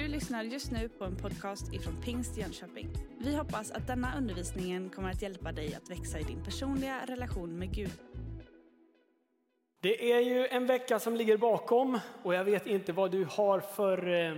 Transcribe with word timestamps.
Du 0.00 0.08
lyssnar 0.08 0.42
just 0.42 0.70
nu 0.70 0.88
på 0.88 1.04
en 1.04 1.16
podcast 1.16 1.72
ifrån 1.72 2.02
Pingst 2.04 2.36
Jönköping. 2.36 2.88
Vi 3.18 3.36
hoppas 3.36 3.70
att 3.70 3.86
denna 3.86 4.16
undervisning 4.16 4.90
kommer 4.90 5.10
att 5.10 5.22
hjälpa 5.22 5.52
dig 5.52 5.74
att 5.74 5.90
växa 5.90 6.18
i 6.18 6.22
din 6.22 6.44
personliga 6.44 7.06
relation 7.06 7.58
med 7.58 7.74
Gud. 7.74 7.90
Det 9.80 10.12
är 10.12 10.20
ju 10.20 10.46
en 10.46 10.66
vecka 10.66 10.98
som 10.98 11.16
ligger 11.16 11.36
bakom 11.36 11.98
och 12.22 12.34
jag 12.34 12.44
vet 12.44 12.66
inte 12.66 12.92
vad 12.92 13.10
du 13.10 13.24
har 13.24 13.60
för 13.60 14.08
eh, 14.08 14.36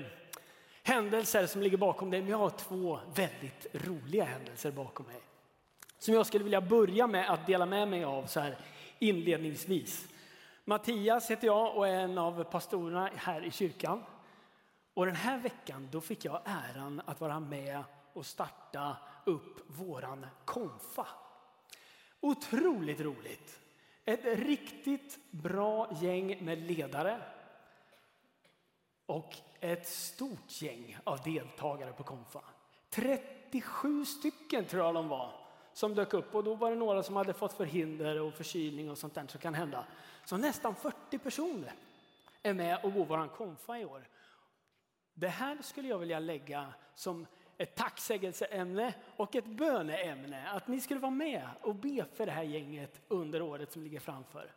händelser 0.82 1.46
som 1.46 1.62
ligger 1.62 1.76
bakom 1.76 2.10
dig, 2.10 2.20
men 2.20 2.30
jag 2.30 2.38
har 2.38 2.50
två 2.50 2.98
väldigt 3.14 3.66
roliga 3.72 4.24
händelser 4.24 4.70
bakom 4.70 5.06
mig. 5.06 5.20
Som 5.98 6.14
jag 6.14 6.26
skulle 6.26 6.44
vilja 6.44 6.60
börja 6.60 7.06
med 7.06 7.30
att 7.30 7.46
dela 7.46 7.66
med 7.66 7.88
mig 7.88 8.04
av 8.04 8.26
så 8.26 8.40
här 8.40 8.56
inledningsvis. 8.98 10.08
Mattias 10.64 11.30
heter 11.30 11.46
jag 11.46 11.76
och 11.76 11.88
är 11.88 12.00
en 12.00 12.18
av 12.18 12.44
pastorerna 12.44 13.10
här 13.16 13.44
i 13.44 13.50
kyrkan. 13.50 14.02
Och 14.94 15.06
den 15.06 15.16
här 15.16 15.38
veckan 15.38 15.88
då 15.92 16.00
fick 16.00 16.24
jag 16.24 16.40
äran 16.44 17.02
att 17.06 17.20
vara 17.20 17.40
med 17.40 17.84
och 18.12 18.26
starta 18.26 18.96
upp 19.24 19.60
våran 19.66 20.26
konfa. 20.44 21.06
Otroligt 22.20 23.00
roligt. 23.00 23.60
Ett 24.04 24.24
riktigt 24.24 25.18
bra 25.30 25.98
gäng 26.00 26.44
med 26.44 26.58
ledare. 26.58 27.22
Och 29.06 29.36
ett 29.60 29.88
stort 29.88 30.62
gäng 30.62 30.98
av 31.04 31.20
deltagare 31.22 31.92
på 31.92 32.02
konfa. 32.02 32.40
37 32.90 34.04
stycken 34.04 34.64
tror 34.64 34.84
jag 34.84 34.94
de 34.94 35.08
var 35.08 35.32
som 35.72 35.94
dök 35.94 36.14
upp 36.14 36.34
och 36.34 36.44
då 36.44 36.54
var 36.54 36.70
det 36.70 36.76
några 36.76 37.02
som 37.02 37.16
hade 37.16 37.32
fått 37.32 37.52
förhinder 37.52 38.20
och 38.20 38.34
förkylning 38.34 38.90
och 38.90 38.98
sånt 38.98 39.14
där 39.14 39.26
som 39.26 39.40
kan 39.40 39.54
hända. 39.54 39.84
Så 40.24 40.36
nästan 40.36 40.74
40 40.74 41.18
personer 41.18 41.72
är 42.42 42.54
med 42.54 42.84
och 42.84 42.92
går 42.92 43.04
våran 43.04 43.28
konfa 43.28 43.78
i 43.78 43.84
år. 43.84 44.08
Det 45.14 45.28
här 45.28 45.62
skulle 45.62 45.88
jag 45.88 45.98
vilja 45.98 46.18
lägga 46.18 46.74
som 46.94 47.26
ett 47.58 47.74
tacksägelseämne 47.74 48.94
och 49.16 49.36
ett 49.36 49.46
böneämne. 49.46 50.48
Att 50.48 50.68
ni 50.68 50.80
skulle 50.80 51.00
vara 51.00 51.10
med 51.10 51.48
och 51.60 51.74
be 51.74 52.06
för 52.14 52.26
det 52.26 52.32
här 52.32 52.42
gänget 52.42 53.00
under 53.08 53.42
året 53.42 53.72
som 53.72 53.82
ligger 53.82 54.00
framför. 54.00 54.52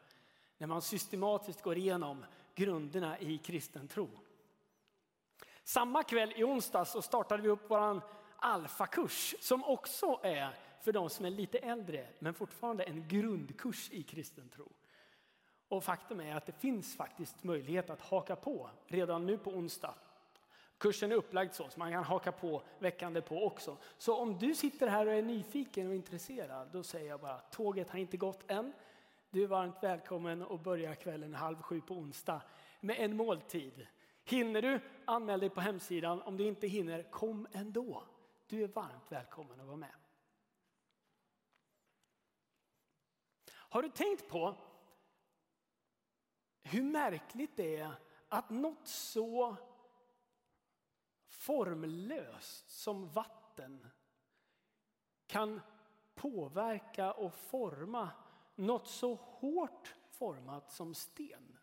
När 0.58 0.68
man 0.68 0.82
systematiskt 0.82 1.62
går 1.62 1.78
igenom 1.78 2.26
grunderna 2.56 3.20
i 3.20 3.38
kristen 3.38 3.88
tro. 3.88 4.10
Samma 5.64 6.04
kväll 6.04 6.34
i 6.36 6.44
onsdags 6.44 6.92
så 6.92 7.02
startade 7.02 7.44
vi 7.44 7.50
upp 7.50 7.66
vår 7.68 8.02
alfakurs 8.36 9.36
som 9.40 9.64
också 9.64 10.20
är 10.24 10.56
för 10.82 10.92
de 10.92 11.10
som 11.10 11.26
är 11.26 11.30
lite 11.30 11.58
äldre 11.58 12.08
men 12.20 12.34
fortfarande 12.34 12.84
en 12.84 13.08
grundkurs 13.08 13.90
i 13.92 14.04
kristen 14.04 14.50
tro. 14.50 14.72
Och 15.68 15.84
faktum 15.84 16.20
är 16.20 16.36
att 16.36 16.46
det 16.46 16.60
finns 16.60 16.96
faktiskt 16.96 17.44
möjlighet 17.44 17.90
att 17.90 18.02
haka 18.02 18.36
på 18.36 18.70
redan 18.88 19.26
nu 19.26 19.38
på 19.38 19.52
onsdag 19.52 19.96
Kursen 20.78 21.12
är 21.12 21.16
upplagd 21.16 21.54
så, 21.54 21.70
så 21.70 21.80
man 21.80 21.92
kan 21.92 22.04
haka 22.04 22.32
på 22.32 22.64
veckan 22.80 23.22
på 23.28 23.46
också. 23.46 23.78
Så 23.98 24.18
om 24.18 24.38
du 24.40 24.56
sitter 24.56 24.88
här 24.88 25.06
och 25.06 25.14
är 25.14 25.22
nyfiken 25.22 25.88
och 25.88 25.96
intresserad, 25.96 26.70
då 26.72 26.84
säger 26.84 27.10
jag 27.10 27.20
bara 27.20 27.40
tåget 27.40 27.90
har 27.90 28.00
inte 28.00 28.18
gått 28.18 28.52
än. 28.52 28.74
Du 29.30 29.44
är 29.44 29.48
varmt 29.48 29.76
välkommen 29.82 30.42
att 30.42 30.64
börja 30.64 30.96
kvällen 30.96 31.34
halv 31.34 31.62
sju 31.62 31.82
på 31.82 31.94
onsdag 31.94 32.42
med 32.80 32.96
en 33.00 33.18
måltid. 33.18 33.88
Hinner 34.24 34.62
du, 34.62 34.80
anmäl 35.06 35.40
dig 35.40 35.50
på 35.50 35.62
hemsidan. 35.62 36.22
Om 36.22 36.38
du 36.38 36.48
inte 36.48 36.68
hinner, 36.68 37.04
kom 37.04 37.48
ändå. 37.52 38.04
Du 38.48 38.64
är 38.64 38.68
varmt 38.68 39.12
välkommen 39.12 39.60
att 39.60 39.66
vara 39.66 39.78
med. 39.78 39.96
Har 43.50 43.82
du 43.82 43.90
tänkt 43.90 44.30
på 44.30 44.56
hur 46.64 46.84
märkligt 46.84 47.56
det 47.56 47.76
är 47.76 47.92
att 48.30 48.50
något 48.50 48.88
så 48.88 49.56
formlöst 51.46 52.70
som 52.70 53.10
vatten 53.10 53.88
kan 55.28 55.62
påverka 56.16 57.12
och 57.12 57.34
forma 57.34 58.10
något 58.56 58.88
så 58.88 59.16
hårt 59.16 59.96
format 60.10 60.72
som 60.72 60.94
sten. 60.94 61.58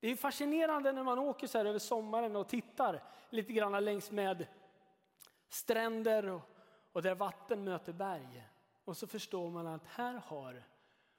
Det 0.00 0.08
är 0.08 0.16
fascinerande 0.16 0.92
när 0.92 1.02
man 1.02 1.18
åker 1.18 1.46
så 1.46 1.58
här 1.58 1.64
över 1.64 1.78
sommaren 1.78 2.36
och 2.36 2.48
tittar 2.48 3.02
lite 3.30 3.52
grann 3.52 3.84
längs 3.84 4.10
med 4.10 4.46
stränder 5.48 6.28
och, 6.28 6.42
och 6.92 7.02
där 7.02 7.14
vatten 7.14 7.64
möter 7.64 7.92
berg. 7.92 8.48
Och 8.84 8.96
så 8.96 9.06
förstår 9.06 9.50
man 9.50 9.66
att 9.66 9.84
här 9.84 10.14
har 10.14 10.64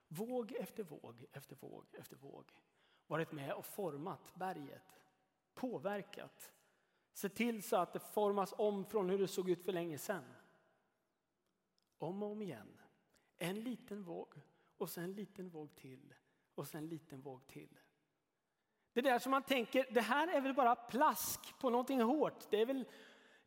våg 0.08 0.52
efter 0.52 0.84
våg 0.84 1.26
efter 1.34 1.56
våg 1.56 1.86
efter 2.00 2.16
våg 2.16 2.52
varit 3.08 3.32
med 3.32 3.54
och 3.54 3.66
format 3.66 4.36
berget, 4.36 5.04
påverkat 5.54 6.52
Se 7.14 7.30
till 7.30 7.64
så 7.64 7.76
att 7.76 7.94
det 7.94 8.00
formas 8.00 8.54
om 8.58 8.86
från 8.86 9.10
hur 9.10 9.18
det 9.18 9.28
såg 9.28 9.50
ut 9.50 9.66
för 9.66 9.72
länge 9.72 9.98
sedan. 9.98 10.24
Om 11.98 12.24
och 12.24 12.32
om 12.32 12.42
igen. 12.42 12.82
En 13.38 13.60
liten 13.60 14.04
våg 14.04 14.34
och 14.78 14.90
sen 14.90 15.04
en 15.04 15.14
liten 15.14 15.50
våg 15.50 15.76
till 15.76 16.14
och 16.56 16.68
sen 16.68 16.84
en 16.84 16.90
liten 16.90 17.22
våg 17.22 17.48
till. 17.48 17.80
Det 18.94 19.02
där 19.02 19.20
som 19.20 19.32
man 19.32 19.44
tänker, 19.44 19.86
det 19.92 20.02
här 20.02 20.28
är 20.28 20.42
väl 20.42 20.54
bara 20.54 20.76
plask 20.76 21.60
på 21.60 21.70
någonting 21.70 22.02
hårt. 22.02 22.50
Det 22.50 22.62
är 22.62 22.66
väl, 22.66 22.86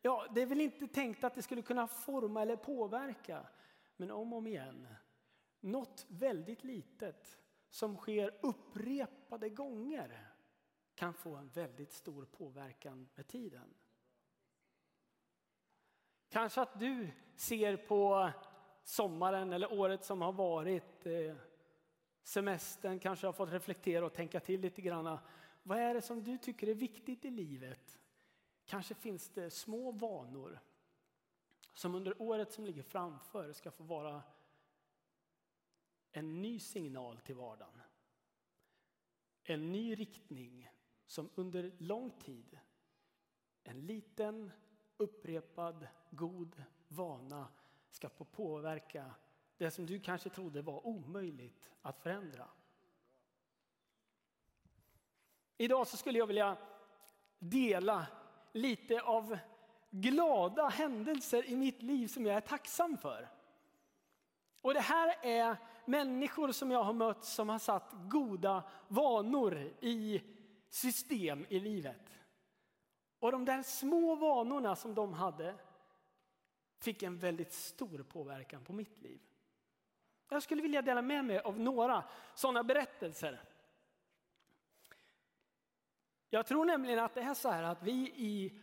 ja, 0.01 0.27
det 0.35 0.41
är 0.41 0.45
väl 0.45 0.61
inte 0.61 0.87
tänkt 0.87 1.23
att 1.23 1.35
det 1.35 1.41
skulle 1.41 1.61
kunna 1.61 1.87
forma 1.87 2.41
eller 2.41 2.55
påverka. 2.55 3.47
Men 3.97 4.11
om 4.11 4.33
och 4.33 4.37
om 4.37 4.47
igen, 4.47 4.87
något 5.59 6.05
väldigt 6.09 6.63
litet 6.63 7.39
som 7.69 7.97
sker 7.97 8.39
upprepade 8.41 9.49
gånger 9.49 10.32
kan 10.95 11.13
få 11.13 11.35
en 11.35 11.49
väldigt 11.49 11.91
stor 11.91 12.25
påverkan 12.25 13.09
med 13.15 13.27
tiden. 13.27 13.73
Kanske 16.29 16.61
att 16.61 16.79
du 16.79 17.11
ser 17.35 17.77
på 17.77 18.31
sommaren 18.83 19.53
eller 19.53 19.73
året 19.73 20.03
som 20.03 20.21
har 20.21 20.33
varit, 20.33 21.05
eh, 21.05 21.35
semestern, 22.23 22.99
kanske 22.99 23.27
har 23.27 23.33
fått 23.33 23.51
reflektera 23.51 24.05
och 24.05 24.13
tänka 24.13 24.39
till 24.39 24.61
lite 24.61 24.81
grann. 24.81 25.17
Vad 25.63 25.77
är 25.77 25.93
det 25.93 26.01
som 26.01 26.23
du 26.23 26.37
tycker 26.37 26.67
är 26.67 26.75
viktigt 26.75 27.25
i 27.25 27.29
livet? 27.29 27.99
Kanske 28.65 28.95
finns 28.95 29.29
det 29.29 29.49
små 29.49 29.91
vanor 29.91 30.59
som 31.73 31.95
under 31.95 32.21
året 32.21 32.51
som 32.51 32.65
ligger 32.65 32.83
framför 32.83 33.53
ska 33.53 33.71
få 33.71 33.83
vara 33.83 34.23
en 36.11 36.41
ny 36.41 36.59
signal 36.59 37.19
till 37.19 37.35
vardagen. 37.35 37.81
En 39.43 39.71
ny 39.71 39.95
riktning 39.95 40.69
som 41.13 41.29
under 41.35 41.71
lång 41.77 42.11
tid, 42.11 42.59
en 43.63 43.85
liten 43.85 44.51
upprepad 44.97 45.87
god 46.09 46.63
vana 46.87 47.47
ska 47.89 48.09
få 48.09 48.25
påverka 48.25 49.11
det 49.57 49.71
som 49.71 49.85
du 49.85 49.99
kanske 49.99 50.29
trodde 50.29 50.61
var 50.61 50.87
omöjligt 50.87 51.71
att 51.81 51.99
förändra. 51.99 52.47
Idag 55.57 55.87
så 55.87 55.97
skulle 55.97 56.19
jag 56.19 56.27
vilja 56.27 56.57
dela 57.39 58.07
lite 58.51 59.01
av 59.01 59.37
glada 59.89 60.67
händelser 60.67 61.45
i 61.45 61.55
mitt 61.55 61.81
liv 61.81 62.07
som 62.07 62.25
jag 62.25 62.35
är 62.35 62.41
tacksam 62.41 62.97
för. 62.97 63.29
Och 64.61 64.73
det 64.73 64.79
här 64.79 65.25
är 65.25 65.57
människor 65.85 66.51
som 66.51 66.71
jag 66.71 66.83
har 66.83 66.93
mött 66.93 67.25
som 67.25 67.49
har 67.49 67.59
satt 67.59 67.91
goda 68.09 68.63
vanor 68.87 69.55
i 69.81 70.21
system 70.73 71.45
i 71.49 71.59
livet. 71.59 72.19
Och 73.19 73.31
de 73.31 73.45
där 73.45 73.63
små 73.63 74.15
vanorna 74.15 74.75
som 74.75 74.95
de 74.95 75.13
hade 75.13 75.55
fick 76.77 77.03
en 77.03 77.17
väldigt 77.17 77.53
stor 77.53 78.03
påverkan 78.03 78.63
på 78.63 78.73
mitt 78.73 79.01
liv. 79.01 79.21
Jag 80.29 80.43
skulle 80.43 80.61
vilja 80.61 80.81
dela 80.81 81.01
med 81.01 81.25
mig 81.25 81.39
av 81.39 81.59
några 81.59 82.03
sådana 82.35 82.63
berättelser. 82.63 83.41
Jag 86.29 86.45
tror 86.45 86.65
nämligen 86.65 86.99
att 86.99 87.13
det 87.13 87.21
är 87.21 87.33
så 87.33 87.49
här 87.49 87.63
att 87.63 87.83
vi 87.83 88.13
i 88.15 88.61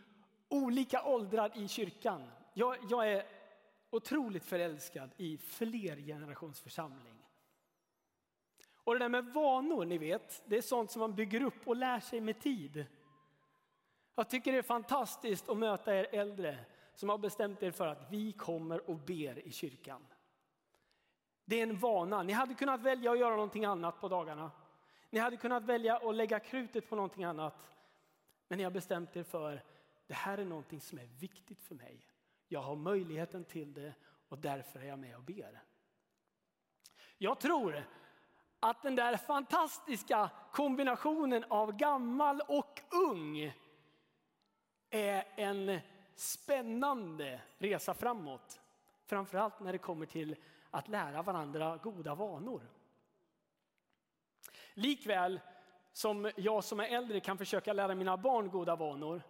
olika 0.49 1.03
åldrar 1.03 1.57
i 1.57 1.67
kyrkan, 1.67 2.31
jag, 2.53 2.77
jag 2.89 3.11
är 3.11 3.25
otroligt 3.89 4.45
förälskad 4.45 5.09
i 5.17 5.37
flergenerationsförsamling. 5.37 7.25
Och 8.83 8.93
det 8.93 8.99
där 8.99 9.09
med 9.09 9.25
vanor, 9.25 9.85
ni 9.85 9.97
vet, 9.97 10.43
det 10.45 10.57
är 10.57 10.61
sånt 10.61 10.91
som 10.91 10.99
man 10.99 11.15
bygger 11.15 11.41
upp 11.41 11.67
och 11.67 11.75
lär 11.75 11.99
sig 11.99 12.21
med 12.21 12.39
tid. 12.39 12.85
Jag 14.15 14.29
tycker 14.29 14.51
det 14.51 14.57
är 14.57 14.61
fantastiskt 14.61 15.49
att 15.49 15.57
möta 15.57 15.95
er 15.95 16.07
äldre 16.11 16.57
som 16.93 17.09
har 17.09 17.17
bestämt 17.17 17.63
er 17.63 17.71
för 17.71 17.87
att 17.87 18.11
vi 18.11 18.31
kommer 18.31 18.89
och 18.89 18.95
ber 18.95 19.47
i 19.47 19.51
kyrkan. 19.51 20.07
Det 21.45 21.55
är 21.55 21.63
en 21.63 21.77
vana. 21.77 22.23
Ni 22.23 22.33
hade 22.33 22.53
kunnat 22.53 22.81
välja 22.81 23.11
att 23.11 23.19
göra 23.19 23.35
någonting 23.35 23.65
annat 23.65 24.01
på 24.01 24.07
dagarna. 24.07 24.51
Ni 25.09 25.19
hade 25.19 25.37
kunnat 25.37 25.63
välja 25.63 25.97
att 25.97 26.15
lägga 26.15 26.39
krutet 26.39 26.89
på 26.89 26.95
någonting 26.95 27.23
annat. 27.23 27.75
Men 28.47 28.57
ni 28.57 28.63
har 28.63 28.71
bestämt 28.71 29.15
er 29.15 29.23
för 29.23 29.63
det 30.07 30.13
här 30.13 30.37
är 30.37 30.45
någonting 30.45 30.81
som 30.81 30.99
är 30.99 31.05
viktigt 31.05 31.63
för 31.63 31.75
mig. 31.75 32.07
Jag 32.47 32.61
har 32.61 32.75
möjligheten 32.75 33.43
till 33.45 33.73
det 33.73 33.93
och 34.29 34.37
därför 34.37 34.79
är 34.79 34.85
jag 34.85 34.99
med 34.99 35.15
och 35.15 35.23
ber. 35.23 35.63
Jag 37.17 37.39
tror 37.39 37.83
att 38.63 38.81
den 38.81 38.95
där 38.95 39.17
fantastiska 39.17 40.29
kombinationen 40.51 41.45
av 41.47 41.71
gammal 41.71 42.41
och 42.47 42.81
ung 43.09 43.53
är 44.89 45.23
en 45.35 45.79
spännande 46.15 47.41
resa 47.57 47.93
framåt. 47.93 48.61
Framförallt 49.05 49.59
när 49.59 49.71
det 49.71 49.77
kommer 49.77 50.05
till 50.05 50.35
att 50.71 50.87
lära 50.87 51.21
varandra 51.21 51.77
goda 51.77 52.15
vanor. 52.15 52.61
Likväl 54.73 55.39
som 55.93 56.31
jag 56.35 56.63
som 56.63 56.79
är 56.79 56.87
äldre 56.87 57.19
kan 57.19 57.37
försöka 57.37 57.73
lära 57.73 57.95
mina 57.95 58.17
barn 58.17 58.49
goda 58.49 58.75
vanor 58.75 59.21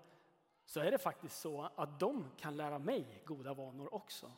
så 0.65 0.79
är 0.79 0.91
det 0.91 0.97
faktiskt 0.97 1.41
så 1.41 1.69
att 1.75 1.99
de 1.99 2.25
kan 2.37 2.57
lära 2.57 2.79
mig 2.79 3.23
goda 3.25 3.53
vanor 3.53 3.93
också. 3.93 4.31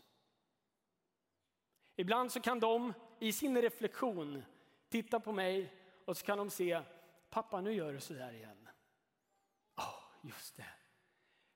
Ibland 1.95 2.31
så 2.31 2.40
kan 2.40 2.60
de 2.60 2.94
i 3.19 3.31
sin 3.31 3.62
reflektion 3.62 4.44
titta 4.94 5.19
på 5.19 5.31
mig 5.31 5.74
och 6.06 6.18
så 6.18 6.25
kan 6.25 6.38
de 6.38 6.50
se, 6.50 6.81
pappa 7.30 7.62
nu 7.62 7.74
gör 7.74 7.94
du 7.94 8.00
så 8.00 8.13
där 8.13 8.34
igen. 8.34 8.69
Ja, 9.75 9.84
oh, 9.84 10.30
just 10.30 10.57
det. 10.57 10.69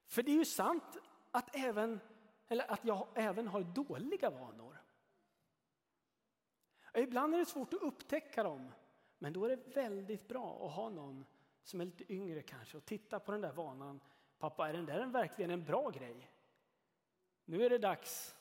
För 0.08 0.24
det 0.24 0.32
är 0.32 0.36
ju 0.36 0.46
sant 0.46 0.98
att, 1.32 1.56
även, 1.56 2.00
eller 2.48 2.72
att 2.72 2.86
jag 2.86 3.08
även 3.16 3.48
har 3.48 3.62
dåliga 3.62 4.30
vanor. 4.30 4.78
Ibland 6.94 7.34
är 7.34 7.38
det 7.38 7.46
svårt 7.46 7.74
att 7.74 7.82
upptäcka 7.82 8.44
dem, 8.44 8.74
men 9.18 9.34
då 9.34 9.46
är 9.46 9.50
det 9.50 9.76
väldigt 9.76 10.28
bra 10.28 10.66
att 10.66 10.74
ha 10.74 10.90
någon 10.90 11.26
som 11.64 11.82
är 11.82 11.86
lite 11.86 12.14
yngre 12.14 12.42
kanske 12.42 12.78
och 12.78 12.86
titta 12.86 13.20
på 13.20 13.32
den 13.32 13.42
där 13.42 13.54
vanan. 13.54 14.00
Pappa, 14.40 14.70
är 14.70 14.74
den 14.74 14.86
där 14.86 15.06
verkligen 15.06 15.52
en 15.52 15.66
bra 15.66 15.90
grej? 15.90 16.32
Nu 17.46 17.66
är 17.66 17.70
det 17.70 17.78
dags 17.78 18.36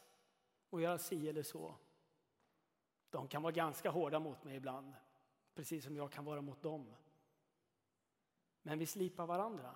att 0.70 0.82
göra 0.82 0.98
si 0.98 1.28
eller 1.28 1.42
så. 1.42 1.74
De 3.10 3.28
kan 3.28 3.42
vara 3.42 3.52
ganska 3.52 3.90
hårda 3.90 4.18
mot 4.18 4.44
mig 4.44 4.56
ibland, 4.56 4.94
precis 5.54 5.84
som 5.84 5.96
jag 5.96 6.12
kan 6.12 6.24
vara 6.24 6.40
mot 6.40 6.62
dem. 6.62 6.94
Men 8.62 8.78
vi 8.78 8.86
slipar 8.86 9.26
varandra. 9.26 9.74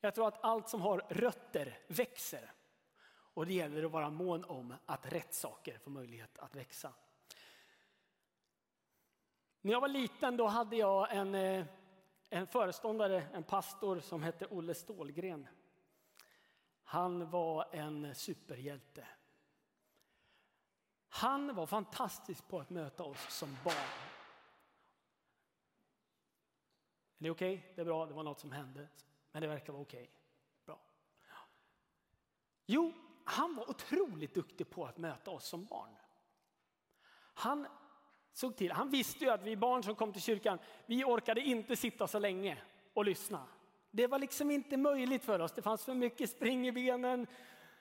Jag 0.00 0.14
tror 0.14 0.28
att 0.28 0.44
allt 0.44 0.68
som 0.68 0.80
har 0.80 0.98
rötter 1.08 1.78
växer. 1.88 2.52
Och 3.38 3.46
det 3.46 3.54
gäller 3.54 3.84
att 3.84 3.90
vara 3.90 4.10
mån 4.10 4.44
om 4.44 4.74
att 4.86 5.12
rätt 5.12 5.34
saker 5.34 5.78
får 5.78 5.90
möjlighet 5.90 6.38
att 6.38 6.56
växa. 6.56 6.92
När 9.60 9.72
jag 9.72 9.80
var 9.80 9.88
liten 9.88 10.36
då 10.36 10.46
hade 10.46 10.76
jag 10.76 11.16
en, 11.16 11.34
eh, 11.34 11.66
en 12.30 12.46
föreståndare, 12.46 13.26
en 13.32 13.42
pastor 13.42 14.00
som 14.00 14.22
hette 14.22 14.46
Olle 14.46 14.74
Stålgren. 14.74 15.46
Han 16.90 17.30
var 17.30 17.68
en 17.72 18.14
superhjälte. 18.14 19.06
Han 21.08 21.54
var 21.54 21.66
fantastisk 21.66 22.48
på 22.48 22.60
att 22.60 22.70
möta 22.70 23.04
oss 23.04 23.26
som 23.28 23.56
barn. 23.64 23.74
Är 27.18 27.24
det 27.24 27.30
okej? 27.30 27.54
Okay? 27.54 27.72
Det 27.74 27.80
är 27.80 27.84
bra, 27.84 28.06
det 28.06 28.14
var 28.14 28.22
något 28.22 28.40
som 28.40 28.52
hände. 28.52 28.88
Men 29.32 29.42
det 29.42 29.48
verkar 29.48 29.72
vara 29.72 29.82
okej. 29.82 30.02
Okay. 30.02 30.14
Bra. 30.64 30.80
Jo, 32.66 32.92
han 33.24 33.54
var 33.54 33.70
otroligt 33.70 34.34
duktig 34.34 34.70
på 34.70 34.86
att 34.86 34.98
möta 34.98 35.30
oss 35.30 35.44
som 35.44 35.64
barn. 35.64 35.96
Han 37.34 37.66
såg 38.32 38.56
till, 38.56 38.72
han 38.72 38.90
visste 38.90 39.24
ju 39.24 39.30
att 39.30 39.42
vi 39.42 39.56
barn 39.56 39.82
som 39.82 39.94
kom 39.94 40.12
till 40.12 40.22
kyrkan, 40.22 40.58
vi 40.86 41.04
orkade 41.04 41.40
inte 41.40 41.76
sitta 41.76 42.06
så 42.06 42.18
länge 42.18 42.62
och 42.94 43.04
lyssna. 43.04 43.46
Det 43.90 44.06
var 44.06 44.18
liksom 44.18 44.50
inte 44.50 44.76
möjligt 44.76 45.24
för 45.24 45.38
oss, 45.38 45.52
det 45.52 45.62
fanns 45.62 45.84
för 45.84 45.94
mycket 45.94 46.30
spring 46.30 46.68
i 46.68 46.72
benen. 46.72 47.26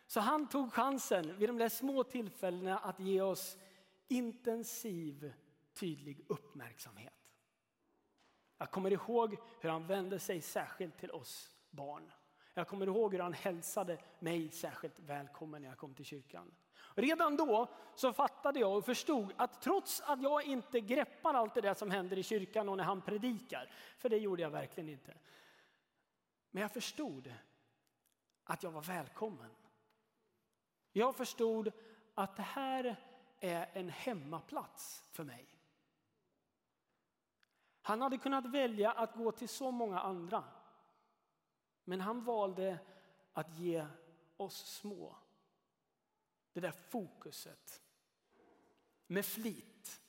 Så 0.07 0.19
han 0.19 0.49
tog 0.49 0.73
chansen 0.73 1.37
vid 1.37 1.49
de 1.49 1.57
där 1.57 1.69
små 1.69 2.03
tillfällena 2.03 2.77
att 2.77 2.99
ge 2.99 3.21
oss 3.21 3.57
intensiv, 4.07 5.33
tydlig 5.73 6.25
uppmärksamhet. 6.27 7.13
Jag 8.57 8.71
kommer 8.71 8.93
ihåg 8.93 9.37
hur 9.61 9.69
han 9.69 9.87
vände 9.87 10.19
sig 10.19 10.41
särskilt 10.41 10.97
till 10.97 11.11
oss 11.11 11.51
barn. 11.69 12.11
Jag 12.53 12.67
kommer 12.67 12.87
ihåg 12.87 13.13
hur 13.13 13.19
han 13.19 13.33
hälsade 13.33 13.97
mig 14.19 14.51
särskilt 14.51 14.99
välkommen 14.99 15.61
när 15.61 15.69
jag 15.69 15.77
kom 15.77 15.93
till 15.93 16.05
kyrkan. 16.05 16.51
Redan 16.95 17.35
då 17.35 17.69
så 17.95 18.13
fattade 18.13 18.59
jag 18.59 18.77
och 18.77 18.85
förstod 18.85 19.33
att 19.37 19.61
trots 19.61 20.01
att 20.01 20.21
jag 20.21 20.43
inte 20.43 20.79
greppar 20.79 21.33
allt 21.33 21.53
det 21.53 21.61
där 21.61 21.73
som 21.73 21.91
händer 21.91 22.17
i 22.17 22.23
kyrkan 22.23 22.69
och 22.69 22.77
när 22.77 22.83
han 22.83 23.01
predikar, 23.01 23.71
för 23.97 24.09
det 24.09 24.17
gjorde 24.17 24.41
jag 24.41 24.49
verkligen 24.49 24.89
inte. 24.89 25.13
Men 26.57 26.61
jag 26.61 26.71
förstod 26.71 27.33
att 28.43 28.63
jag 28.63 28.71
var 28.71 28.81
välkommen. 28.81 29.51
Jag 30.91 31.15
förstod 31.15 31.71
att 32.15 32.35
det 32.35 32.41
här 32.43 32.95
är 33.39 33.69
en 33.73 33.89
hemmaplats 33.89 35.03
för 35.11 35.23
mig. 35.23 35.47
Han 37.81 38.01
hade 38.01 38.17
kunnat 38.17 38.45
välja 38.45 38.91
att 38.91 39.15
gå 39.15 39.31
till 39.31 39.49
så 39.49 39.71
många 39.71 39.99
andra. 39.99 40.43
Men 41.83 42.01
han 42.01 42.23
valde 42.23 42.79
att 43.33 43.57
ge 43.57 43.87
oss 44.37 44.57
små 44.57 45.15
det 46.53 46.59
där 46.59 46.71
fokuset 46.71 47.83
med 49.07 49.25
flit, 49.25 50.01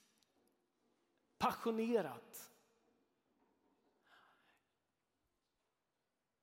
passionerat. 1.38 2.52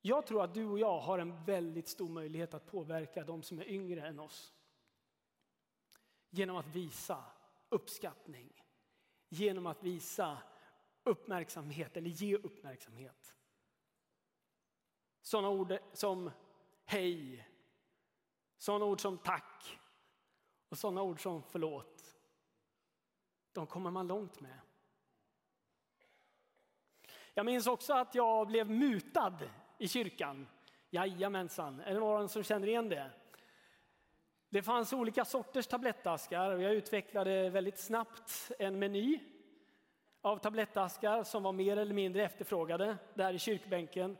Jag 0.07 0.25
tror 0.25 0.43
att 0.43 0.53
du 0.53 0.65
och 0.65 0.79
jag 0.79 0.99
har 0.99 1.19
en 1.19 1.43
väldigt 1.43 1.87
stor 1.87 2.09
möjlighet 2.09 2.53
att 2.53 2.65
påverka 2.65 3.23
de 3.23 3.43
som 3.43 3.59
är 3.59 3.69
yngre 3.69 4.07
än 4.07 4.19
oss. 4.19 4.53
Genom 6.29 6.57
att 6.57 6.67
visa 6.67 7.23
uppskattning, 7.69 8.63
genom 9.29 9.65
att 9.65 9.83
visa 9.83 10.37
uppmärksamhet 11.03 11.97
eller 11.97 12.09
ge 12.09 12.35
uppmärksamhet. 12.35 13.35
Sådana 15.21 15.49
ord 15.49 15.77
som 15.93 16.31
hej, 16.85 17.47
sådana 18.57 18.85
ord 18.85 19.01
som 19.01 19.17
tack 19.17 19.79
och 20.69 20.77
sådana 20.77 21.01
ord 21.01 21.21
som 21.21 21.43
förlåt. 21.43 22.15
De 23.51 23.67
kommer 23.67 23.91
man 23.91 24.07
långt 24.07 24.39
med. 24.39 24.59
Jag 27.33 27.45
minns 27.45 27.67
också 27.67 27.93
att 27.93 28.15
jag 28.15 28.47
blev 28.47 28.69
mutad 28.69 29.39
i 29.77 29.87
kyrkan. 29.87 30.47
Jajamensan, 30.89 31.79
är 31.79 31.93
det 31.93 31.99
någon 31.99 32.29
som 32.29 32.43
känner 32.43 32.67
igen 32.67 32.89
det? 32.89 33.11
Det 34.49 34.61
fanns 34.61 34.93
olika 34.93 35.25
sorters 35.25 35.67
tablettaskar 35.67 36.51
och 36.51 36.61
jag 36.61 36.73
utvecklade 36.73 37.49
väldigt 37.49 37.77
snabbt 37.77 38.51
en 38.59 38.79
meny 38.79 39.19
av 40.21 40.37
tablettaskar 40.37 41.23
som 41.23 41.43
var 41.43 41.51
mer 41.51 41.77
eller 41.77 41.93
mindre 41.93 42.23
efterfrågade 42.23 42.97
där 43.13 43.33
i 43.33 43.39
kyrkbänken. 43.39 44.17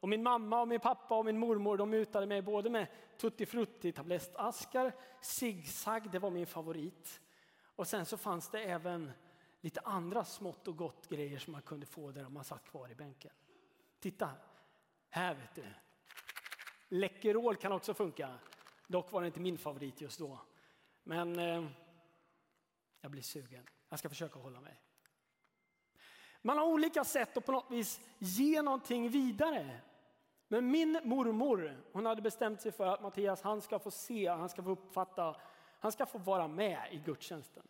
Och 0.00 0.08
min 0.08 0.22
mamma, 0.22 0.60
och 0.60 0.68
min 0.68 0.80
pappa 0.80 1.18
och 1.18 1.24
min 1.24 1.38
mormor 1.38 1.76
de 1.76 1.90
mutade 1.90 2.26
mig 2.26 2.42
både 2.42 2.70
med 2.70 2.86
Tutti 3.18 3.46
Frutti 3.46 3.92
tablettaskar, 3.92 4.92
Zigzag, 5.20 6.10
det 6.10 6.18
var 6.18 6.30
min 6.30 6.46
favorit. 6.46 7.20
Och 7.76 7.86
sen 7.86 8.06
så 8.06 8.16
fanns 8.16 8.48
det 8.48 8.60
även 8.62 9.12
lite 9.60 9.80
andra 9.80 10.24
smått 10.24 10.68
och 10.68 10.76
gott 10.76 11.08
grejer 11.08 11.38
som 11.38 11.52
man 11.52 11.62
kunde 11.62 11.86
få 11.86 12.10
där 12.10 12.26
om 12.26 12.32
man 12.32 12.44
satt 12.44 12.64
kvar 12.64 12.90
i 12.90 12.94
bänken. 12.94 13.32
Titta, 14.00 14.30
här 15.10 15.34
vet 15.34 15.54
du. 15.54 15.64
Läkerol 16.88 17.56
kan 17.56 17.72
också 17.72 17.94
funka. 17.94 18.34
Dock 18.86 19.12
var 19.12 19.20
det 19.20 19.26
inte 19.26 19.40
min 19.40 19.58
favorit 19.58 20.00
just 20.00 20.18
då. 20.18 20.38
Men 21.02 21.38
eh, 21.38 21.64
jag 23.00 23.10
blir 23.10 23.22
sugen. 23.22 23.66
Jag 23.88 23.98
ska 23.98 24.08
försöka 24.08 24.38
hålla 24.38 24.60
mig. 24.60 24.80
Man 26.42 26.58
har 26.58 26.66
olika 26.66 27.04
sätt 27.04 27.36
att 27.36 27.46
på 27.46 27.52
något 27.52 27.70
vis 27.70 28.00
ge 28.18 28.62
någonting 28.62 29.08
vidare. 29.08 29.80
Men 30.48 30.70
min 30.70 31.00
mormor 31.04 31.84
hon 31.92 32.06
hade 32.06 32.22
bestämt 32.22 32.60
sig 32.60 32.72
för 32.72 32.86
att 32.86 33.02
Mattias 33.02 33.42
han 33.42 33.60
ska 33.60 33.78
få 33.78 33.90
se, 33.90 34.28
han 34.28 34.48
ska 34.48 34.62
få 34.62 34.70
uppfatta, 34.70 35.36
han 35.80 35.92
ska 35.92 36.06
få 36.06 36.18
vara 36.18 36.48
med 36.48 36.88
i 36.92 36.96
gudstjänsten. 36.96 37.68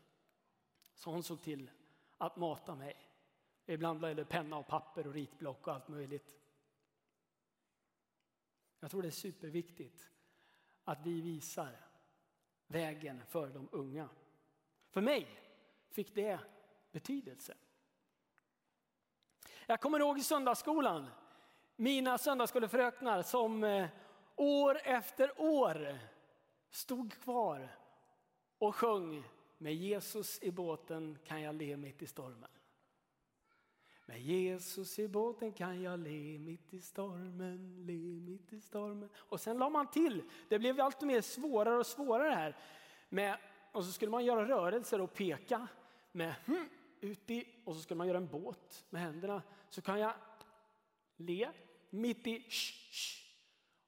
Så 0.95 1.11
hon 1.11 1.23
såg 1.23 1.43
till 1.43 1.71
att 2.19 2.37
mata 2.37 2.75
mig. 2.75 2.97
Ibland 3.67 3.99
blev 3.99 4.17
det 4.17 4.25
penna 4.25 4.57
och 4.57 4.67
papper 4.67 5.07
och 5.07 5.15
ritblock 5.15 5.67
och 5.67 5.75
allt 5.75 5.89
möjligt. 5.89 6.40
Jag 8.81 8.91
tror 8.91 9.03
det 9.03 9.09
är 9.09 9.11
superviktigt 9.11 10.11
att 10.85 11.07
vi 11.07 11.21
visar 11.21 11.87
vägen 12.67 13.23
för 13.27 13.49
de 13.49 13.69
unga. 13.73 14.09
För 14.91 15.01
mig 15.01 15.27
fick 15.91 16.15
det 16.15 16.41
betydelse. 16.93 17.55
Jag 19.67 19.81
kommer 19.81 20.01
ihåg 20.01 20.19
i 20.19 20.23
söndagsskolan, 20.23 21.07
mina 21.77 22.19
söndagsskolefröknar 22.19 23.23
som 23.23 23.65
eh, 23.65 23.89
år 24.37 24.81
efter 24.85 25.41
år 25.41 25.99
stod 26.71 27.13
kvar 27.13 27.69
och 28.59 28.77
sjöng 28.77 29.25
Med 29.63 29.75
Jesus 29.75 30.43
i 30.43 30.51
båten 30.51 31.19
kan 31.25 31.43
jag 31.43 31.55
le 31.55 31.77
mitt 31.77 32.03
i 32.03 32.07
stormen. 32.07 32.51
Med 34.11 34.21
Jesus 34.21 34.99
i 34.99 35.09
båten 35.09 35.53
kan 35.53 35.83
jag 35.83 36.01
le 36.01 36.39
mitt 36.39 36.75
i 36.75 36.81
stormen, 36.81 37.85
le 37.87 38.21
mitt 38.21 38.53
i 38.53 38.61
stormen. 38.61 39.09
Och 39.17 39.41
sen 39.41 39.59
la 39.59 39.71
man 39.71 39.91
till, 39.91 40.23
det 40.49 40.59
blev 40.59 40.81
allt 40.81 41.01
mer 41.01 41.21
svårare 41.21 41.79
och 41.79 41.87
svårare 41.87 42.33
här. 42.33 42.57
Med, 43.09 43.39
och 43.73 43.85
så 43.85 43.93
skulle 43.93 44.11
man 44.11 44.25
göra 44.25 44.49
rörelser 44.49 45.01
och 45.01 45.15
peka 45.15 45.69
med 46.13 46.35
hm, 46.45 46.69
ut 47.01 47.31
i, 47.31 47.49
och 47.65 47.77
så 47.77 47.83
skulle 47.83 47.99
man 47.99 48.07
göra 48.07 48.19
en 48.19 48.29
båt 48.29 48.85
med 48.91 49.03
händerna, 49.03 49.43
så 49.69 49.83
kan 49.83 50.01
jag 50.01 50.13
le 51.17 51.49
mitt 51.91 52.27
i 52.27 52.41
sh, 52.41 52.75
sh. 52.91 53.27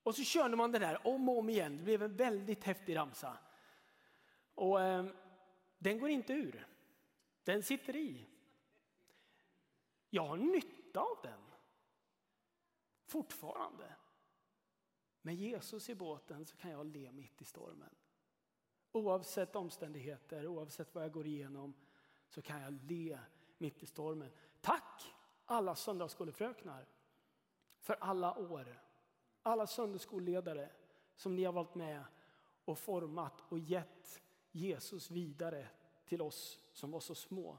Och 0.02 0.14
så 0.14 0.22
körde 0.22 0.56
man 0.56 0.72
det 0.72 0.78
där 0.78 1.06
om 1.06 1.28
och 1.28 1.38
om 1.38 1.48
igen. 1.48 1.76
Det 1.76 1.82
blev 1.82 2.02
en 2.02 2.16
väldigt 2.16 2.64
häftig 2.64 2.96
ramsa. 2.96 3.38
Och 4.54 4.80
eh, 4.80 5.06
den 5.78 5.98
går 5.98 6.08
inte 6.08 6.32
ur. 6.32 6.66
Den 7.44 7.62
sitter 7.62 7.96
i. 7.96 8.26
Jag 10.14 10.26
har 10.26 10.36
nytta 10.36 11.00
av 11.00 11.18
den. 11.22 11.40
Fortfarande. 13.04 13.94
Med 15.22 15.34
Jesus 15.34 15.90
i 15.90 15.94
båten 15.94 16.46
så 16.46 16.56
kan 16.56 16.70
jag 16.70 16.86
le 16.86 17.12
mitt 17.12 17.42
i 17.42 17.44
stormen. 17.44 17.94
Oavsett 18.92 19.56
omständigheter, 19.56 20.46
oavsett 20.46 20.94
vad 20.94 21.04
jag 21.04 21.12
går 21.12 21.26
igenom 21.26 21.74
så 22.28 22.42
kan 22.42 22.60
jag 22.60 22.72
le 22.72 23.18
mitt 23.58 23.82
i 23.82 23.86
stormen. 23.86 24.30
Tack 24.60 25.14
alla 25.44 25.74
söndagsskolefröknar 25.74 26.86
för 27.80 27.94
alla 28.00 28.38
år. 28.38 28.82
Alla 29.42 29.66
söndagsskolledare 29.66 30.70
som 31.16 31.36
ni 31.36 31.44
har 31.44 31.52
varit 31.52 31.74
med 31.74 32.04
och 32.64 32.78
format 32.78 33.40
och 33.48 33.58
gett 33.58 34.22
Jesus 34.50 35.10
vidare 35.10 35.68
till 36.04 36.22
oss 36.22 36.60
som 36.72 36.90
var 36.90 37.00
så 37.00 37.14
små 37.14 37.58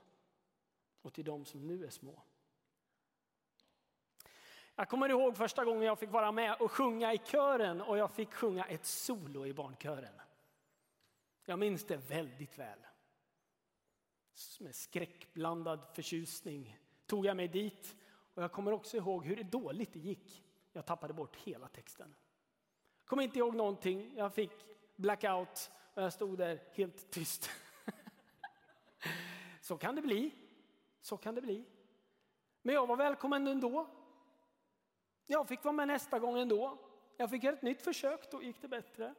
och 1.02 1.14
till 1.14 1.26
dem 1.26 1.46
som 1.46 1.68
nu 1.68 1.86
är 1.86 1.90
små. 1.90 2.22
Jag 4.76 4.90
kommer 4.90 5.10
ihåg 5.10 5.38
första 5.38 5.66
gången 5.66 5.84
jag 5.84 6.00
fick 6.00 6.12
vara 6.12 6.32
med 6.32 6.56
och 6.60 6.72
sjunga 6.72 7.14
i 7.14 7.18
kören 7.18 7.82
och 7.82 7.98
jag 7.98 8.12
fick 8.12 8.34
sjunga 8.34 8.66
ett 8.66 8.86
solo 8.86 9.46
i 9.46 9.54
barnkören. 9.54 10.22
Jag 11.46 11.60
minns 11.60 11.86
det 11.86 11.98
väldigt 11.98 12.60
väl. 12.60 12.80
Med 14.60 14.76
skräckblandad 14.76 15.80
förtjusning 15.94 16.80
tog 17.06 17.26
jag 17.26 17.38
mig 17.38 17.48
dit 17.48 17.96
och 18.34 18.44
jag 18.44 18.52
kommer 18.52 18.72
också 18.72 18.98
ihåg 18.98 19.26
hur 19.26 19.44
dåligt 19.44 19.94
det 19.94 20.00
gick. 20.00 20.44
Jag 20.72 20.86
tappade 20.86 21.14
bort 21.14 21.36
hela 21.36 21.68
texten. 21.68 22.16
Kom 23.06 23.20
inte 23.20 23.40
ihåg 23.40 23.56
någonting. 23.56 24.14
Jag 24.16 24.34
fick 24.34 24.52
blackout 24.96 25.72
och 25.94 26.04
jag 26.04 26.14
stod 26.14 26.38
där 26.38 26.64
helt 26.72 27.12
tyst. 27.12 27.50
Så 29.62 29.78
kan 29.78 29.96
det 29.96 30.02
bli. 30.02 30.32
Så 31.02 31.18
kan 31.18 31.36
det 31.36 31.42
bli. 31.42 31.66
Men 32.62 32.76
jag 32.76 32.88
var 32.88 32.96
välkommen 32.96 33.48
ändå. 33.48 34.03
Jag 35.26 35.48
fick 35.48 35.64
vara 35.64 35.74
med 35.74 35.88
nästa 35.88 36.20
gång 36.20 36.38
ändå. 36.38 36.78
Jag 37.18 37.30
fick 37.30 37.44
göra 37.44 37.56
ett 37.56 37.62
nytt 37.62 37.82
försök, 37.82 38.32
då 38.32 38.44
gick 38.44 38.62
det 38.62 38.68
bättre. 38.68 39.16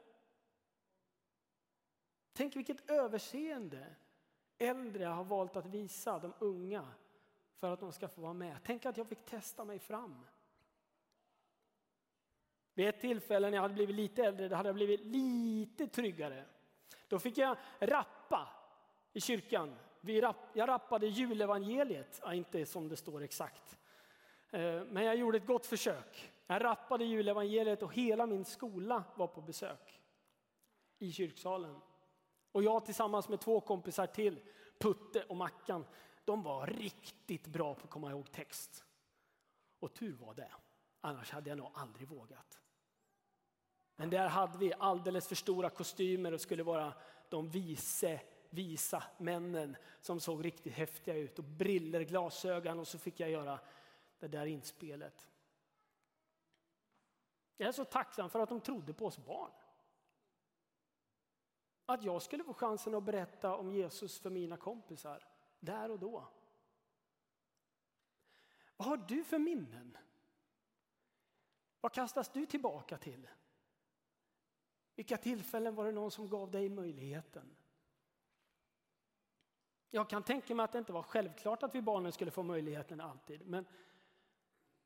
Tänk 2.33 2.57
vilket 2.57 2.91
överseende 2.91 3.95
äldre 4.59 5.05
har 5.05 5.25
valt 5.25 5.57
att 5.57 5.67
visa 5.67 6.19
de 6.19 6.33
unga 6.39 6.89
för 7.57 7.71
att 7.71 7.81
de 7.81 7.93
ska 7.93 8.09
få 8.09 8.21
vara 8.21 8.33
med. 8.33 8.57
Tänk 8.65 8.87
att 8.87 8.97
jag 8.97 9.09
fick 9.09 9.25
testa 9.25 9.65
mig 9.65 9.79
fram. 9.79 10.27
Vid 12.75 12.89
ett 12.89 13.01
tillfälle 13.01 13.51
när 13.51 13.57
jag 13.57 13.63
hade 13.63 13.75
blivit 13.75 13.97
lite 13.97 14.23
äldre, 14.23 14.49
då 14.49 14.57
hade 14.57 14.69
jag 14.69 14.77
blivit 14.77 15.01
lite 15.01 15.87
tryggare. 15.87 16.45
Då 17.09 17.19
fick 17.19 17.39
jag 17.39 17.57
rappa 17.81 18.49
i 19.13 19.21
kyrkan. 19.21 19.77
Jag 20.53 20.69
rappade 20.69 21.07
julevangeliet, 21.07 22.21
ja, 22.23 22.35
inte 22.35 22.67
som 22.67 22.89
det 22.89 22.97
står 22.97 23.23
exakt. 23.23 23.79
Eh, 24.55 24.85
men 24.85 25.05
jag 25.05 25.17
gjorde 25.17 25.39
ett 25.39 25.47
gott 25.47 25.67
försök. 25.67 26.33
Jag 26.47 26.65
rappade 26.65 27.05
julevangeliet 27.05 27.83
och 27.83 27.95
hela 27.95 28.27
min 28.27 28.45
skola 28.45 29.05
var 29.15 29.27
på 29.27 29.41
besök 29.41 30.01
i 30.99 31.13
kyrksalen. 31.13 31.81
Och 32.53 32.63
jag 32.63 32.85
tillsammans 32.85 33.29
med 33.29 33.41
två 33.41 33.61
kompisar 33.61 34.07
till, 34.07 34.41
Putte 34.79 35.23
och 35.23 35.37
Mackan, 35.37 35.87
de 36.25 36.43
var 36.43 36.67
riktigt 36.67 37.47
bra 37.47 37.75
på 37.75 37.85
att 37.85 37.91
komma 37.91 38.11
ihåg 38.11 38.33
text. 38.33 38.85
Och 39.81 39.95
tur 39.95 40.17
var 40.17 40.35
det, 40.35 40.53
annars 41.01 41.31
hade 41.31 41.51
jag 41.51 41.59
nog 41.59 41.71
aldrig 41.75 42.09
vågat. 42.09 42.61
Men 43.97 44.11
där 44.11 44.29
hade 44.29 44.59
vi 44.59 44.73
alldeles 44.79 45.29
för 45.29 45.35
stora 45.35 45.71
kostymer 45.71 46.33
och 46.33 46.41
skulle 46.41 46.63
vara 46.63 46.93
de 47.29 47.49
vise, 47.49 48.21
visa 48.51 49.03
männen 49.19 49.77
som 50.01 50.21
såg 50.21 50.45
riktigt 50.45 50.73
häftiga 50.73 51.15
ut 51.15 51.39
och 51.39 51.45
briller, 51.45 52.01
glasögon 52.01 52.79
och 52.79 52.89
så 52.89 52.99
fick 52.99 53.21
jag 53.21 53.31
göra 53.31 53.61
det 54.29 54.39
där 54.39 54.47
inspelet. 54.47 55.29
Jag 57.57 57.69
är 57.69 57.73
så 57.73 57.85
tacksam 57.85 58.31
för 58.31 58.41
att 58.41 58.49
de 58.49 58.61
trodde 58.61 58.95
på 58.95 59.07
oss 59.07 59.19
barn. 59.19 59.51
Att 61.87 62.05
jag 62.05 62.23
skulle 62.23 62.45
få 62.45 62.55
chansen 62.55 62.95
att 62.95 63.03
berätta 63.03 63.57
om 63.57 63.73
Jesus 63.73 64.21
för 64.21 64.31
mina 64.31 64.57
kompisar 64.57 65.29
där 65.61 65.91
och 65.91 65.99
då. 65.99 66.29
Vad 68.77 68.89
har 68.89 68.97
du 68.97 69.25
för 69.25 69.39
minnen? 69.39 69.99
Vad 71.81 71.93
kastas 71.93 72.29
du 72.29 72.47
tillbaka 72.47 72.99
till? 72.99 73.29
Vilka 74.95 75.17
tillfällen 75.17 75.75
var 75.75 75.85
det 75.85 75.93
någon 75.93 76.11
som 76.11 76.29
gav 76.29 76.51
dig 76.51 76.69
möjligheten? 76.69 77.57
Jag 79.91 80.09
kan 80.11 80.23
tänka 80.23 80.55
mig 80.55 80.65
att 80.65 80.73
det 80.73 80.79
inte 80.79 80.93
var 80.93 81.03
självklart 81.03 81.63
att 81.63 81.75
vi 81.75 81.83
barnen 81.83 82.13
skulle 82.13 82.31
få 82.31 82.43
möjligheten 82.43 83.01
alltid, 83.01 83.47
men 83.47 83.67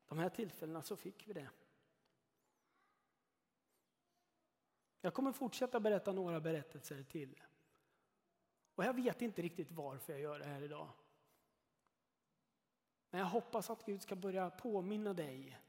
de 0.09 0.19
här 0.19 0.29
tillfällena 0.29 0.81
så 0.81 0.95
fick 0.95 1.27
vi 1.27 1.33
det. 1.33 1.49
Jag 5.01 5.13
kommer 5.13 5.31
fortsätta 5.31 5.79
berätta 5.79 6.11
några 6.11 6.39
berättelser 6.39 7.03
till. 7.03 7.41
Och 8.75 8.83
jag 8.85 8.93
vet 8.93 9.21
inte 9.21 9.41
riktigt 9.41 9.71
varför 9.71 10.13
jag 10.13 10.21
gör 10.21 10.39
det 10.39 10.45
här 10.45 10.61
idag. 10.61 10.89
Men 13.09 13.19
jag 13.19 13.27
hoppas 13.27 13.69
att 13.69 13.85
Gud 13.85 14.01
ska 14.01 14.15
börja 14.15 14.49
påminna 14.49 15.13
dig 15.13 15.59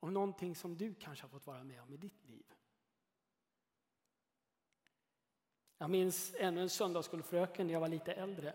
om 0.00 0.14
någonting 0.14 0.56
som 0.56 0.76
du 0.76 0.94
kanske 0.94 1.24
har 1.24 1.28
fått 1.28 1.46
vara 1.46 1.64
med 1.64 1.82
om 1.82 1.92
i 1.92 1.96
ditt 1.96 2.24
liv. 2.24 2.54
Jag 5.78 5.90
minns 5.90 6.34
ännu 6.38 6.60
en 6.60 6.70
söndagsskolfröken 6.70 7.66
när 7.66 7.74
jag 7.74 7.80
var 7.80 7.88
lite 7.88 8.12
äldre. 8.12 8.54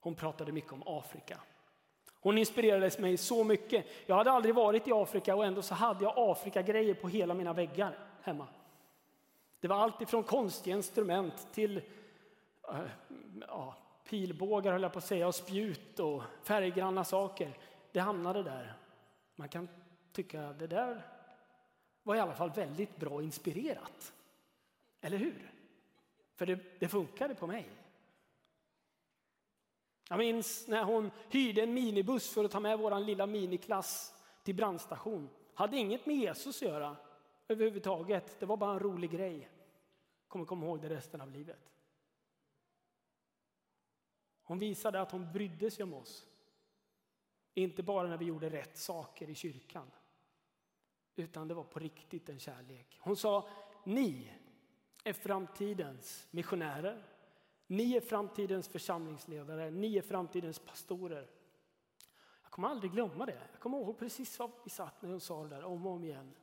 Hon 0.00 0.14
pratade 0.14 0.52
mycket 0.52 0.72
om 0.72 0.82
Afrika. 0.86 1.40
Hon 2.22 2.38
inspirerades 2.38 2.98
mig 2.98 3.16
så 3.16 3.44
mycket. 3.44 3.86
Jag 4.06 4.16
hade 4.16 4.30
aldrig 4.30 4.54
varit 4.54 4.88
i 4.88 4.92
Afrika 4.92 5.34
och 5.34 5.44
ändå 5.44 5.62
så 5.62 5.74
hade 5.74 6.04
jag 6.04 6.14
Afrika-grejer 6.16 6.94
på 6.94 7.08
hela 7.08 7.34
mina 7.34 7.52
väggar 7.52 7.98
hemma. 8.22 8.46
Det 9.60 9.68
var 9.68 9.76
allt 9.76 10.00
ifrån 10.00 10.22
konstiga 10.22 10.76
instrument 10.76 11.48
till 11.52 11.76
äh, 12.68 12.78
ja, 13.48 13.76
pilbågar, 14.08 14.72
höll 14.72 14.82
jag 14.82 14.92
på 14.92 14.98
att 14.98 15.04
säga, 15.04 15.26
och 15.26 15.34
spjut 15.34 15.98
och 15.98 16.22
färggranna 16.42 17.04
saker. 17.04 17.56
Det 17.92 18.00
hamnade 18.00 18.42
där. 18.42 18.74
Man 19.36 19.48
kan 19.48 19.68
tycka 20.12 20.48
att 20.48 20.58
det 20.58 20.66
där 20.66 21.02
var 22.02 22.16
i 22.16 22.20
alla 22.20 22.34
fall 22.34 22.50
väldigt 22.50 22.96
bra 22.96 23.22
inspirerat. 23.22 24.12
Eller 25.00 25.18
hur? 25.18 25.52
För 26.36 26.46
det, 26.46 26.58
det 26.78 26.88
funkade 26.88 27.34
på 27.34 27.46
mig. 27.46 27.68
Jag 30.08 30.18
minns 30.18 30.68
när 30.68 30.84
hon 30.84 31.10
hyrde 31.30 31.62
en 31.62 31.74
minibuss 31.74 32.34
för 32.34 32.44
att 32.44 32.50
ta 32.50 32.60
med 32.60 32.78
vår 32.78 33.00
lilla 33.00 33.26
miniklass 33.26 34.14
till 34.42 34.54
brandstation. 34.54 35.28
Hade 35.54 35.76
inget 35.76 36.06
med 36.06 36.16
Jesus 36.16 36.62
att 36.62 36.68
göra 36.68 36.96
överhuvudtaget. 37.48 38.40
Det 38.40 38.46
var 38.46 38.56
bara 38.56 38.72
en 38.72 38.80
rolig 38.80 39.10
grej. 39.10 39.50
Kommer 40.28 40.44
komma 40.44 40.66
ihåg 40.66 40.80
det 40.80 40.88
resten 40.88 41.20
av 41.20 41.30
livet. 41.30 41.72
Hon 44.42 44.58
visade 44.58 45.00
att 45.00 45.12
hon 45.12 45.32
brydde 45.32 45.70
sig 45.70 45.82
om 45.82 45.94
oss. 45.94 46.26
Inte 47.54 47.82
bara 47.82 48.08
när 48.08 48.16
vi 48.16 48.24
gjorde 48.24 48.50
rätt 48.50 48.78
saker 48.78 49.30
i 49.30 49.34
kyrkan. 49.34 49.90
Utan 51.16 51.48
det 51.48 51.54
var 51.54 51.64
på 51.64 51.78
riktigt 51.78 52.28
en 52.28 52.38
kärlek. 52.38 52.98
Hon 53.00 53.16
sa, 53.16 53.48
ni 53.84 54.32
är 55.04 55.12
framtidens 55.12 56.26
missionärer. 56.30 57.06
Ni 57.72 57.96
är 57.96 58.00
framtidens 58.00 58.68
församlingsledare, 58.68 59.70
ni 59.70 59.96
är 59.98 60.02
framtidens 60.02 60.58
pastorer. 60.58 61.30
Jag 62.42 62.50
kommer 62.50 62.68
aldrig 62.68 62.92
glömma 62.92 63.26
det. 63.26 63.38
Jag 63.52 63.60
kommer 63.60 63.78
ihåg 63.78 63.98
precis 63.98 64.38
var 64.38 64.50
vi 64.64 64.70
satt 64.70 65.02
när 65.02 65.10
hon 65.10 65.20
sa 65.20 65.42
det 65.42 65.48
där 65.48 65.64
om 65.64 65.86
och 65.86 65.92
om 65.92 66.04
igen. 66.04 66.34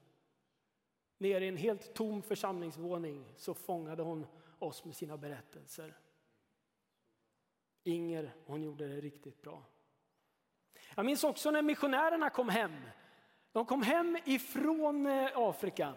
Nere 1.18 1.46
i 1.46 1.48
en 1.48 1.58
helt 1.58 1.94
tom 1.94 2.22
församlingsvåning 2.22 3.34
så 3.38 3.54
fångade 3.54 4.04
hon 4.04 4.26
oss 4.60 4.86
med 4.86 4.96
sina 4.96 5.18
berättelser. 5.18 5.98
Inger, 7.84 8.36
hon 8.46 8.62
gjorde 8.62 8.88
det 8.88 9.02
riktigt 9.02 9.42
bra. 9.42 9.64
Jag 10.96 11.06
minns 11.06 11.24
också 11.24 11.52
när 11.52 11.62
missionärerna 11.62 12.30
kom 12.30 12.50
hem. 12.50 12.76
De 13.52 13.66
kom 13.66 13.82
hem 13.82 14.18
ifrån 14.26 15.06
eh, 15.06 15.30
Afrika. 15.36 15.94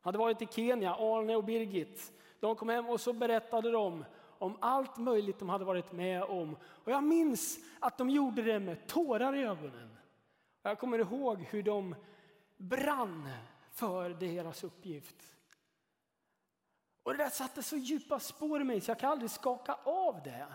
Hade 0.00 0.18
varit 0.18 0.42
i 0.42 0.46
Kenya, 0.46 0.94
Arne 0.94 1.36
och 1.36 1.44
Birgit. 1.44 2.12
De 2.40 2.56
kom 2.56 2.68
hem 2.68 2.88
och 2.88 3.00
så 3.00 3.12
berättade 3.12 3.70
de 3.70 4.04
om 4.42 4.56
allt 4.60 4.96
möjligt 4.96 5.38
de 5.38 5.48
hade 5.48 5.64
varit 5.64 5.92
med 5.92 6.22
om. 6.22 6.56
Och 6.62 6.92
jag 6.92 7.04
minns 7.04 7.58
att 7.80 7.98
de 7.98 8.10
gjorde 8.10 8.42
det 8.42 8.60
med 8.60 8.86
tårar 8.86 9.36
i 9.36 9.42
ögonen. 9.42 9.96
Och 10.62 10.70
jag 10.70 10.78
kommer 10.78 10.98
ihåg 10.98 11.40
hur 11.40 11.62
de 11.62 11.94
brann 12.56 13.28
för 13.70 14.10
deras 14.10 14.64
uppgift. 14.64 15.36
Och 17.02 17.12
det 17.12 17.24
där 17.24 17.30
satte 17.30 17.62
så 17.62 17.76
djupa 17.76 18.20
spår 18.20 18.60
i 18.60 18.64
mig 18.64 18.80
så 18.80 18.90
jag 18.90 18.98
kan 18.98 19.10
aldrig 19.10 19.30
skaka 19.30 19.74
av 19.84 20.22
det. 20.24 20.46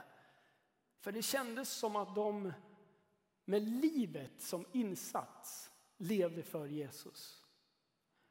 För 0.99 1.11
det 1.11 1.21
kändes 1.21 1.69
som 1.69 1.95
att 1.95 2.15
de 2.15 2.53
med 3.45 3.61
livet 3.61 4.41
som 4.41 4.65
insats 4.71 5.71
levde 5.97 6.43
för 6.43 6.65
Jesus. 6.67 7.43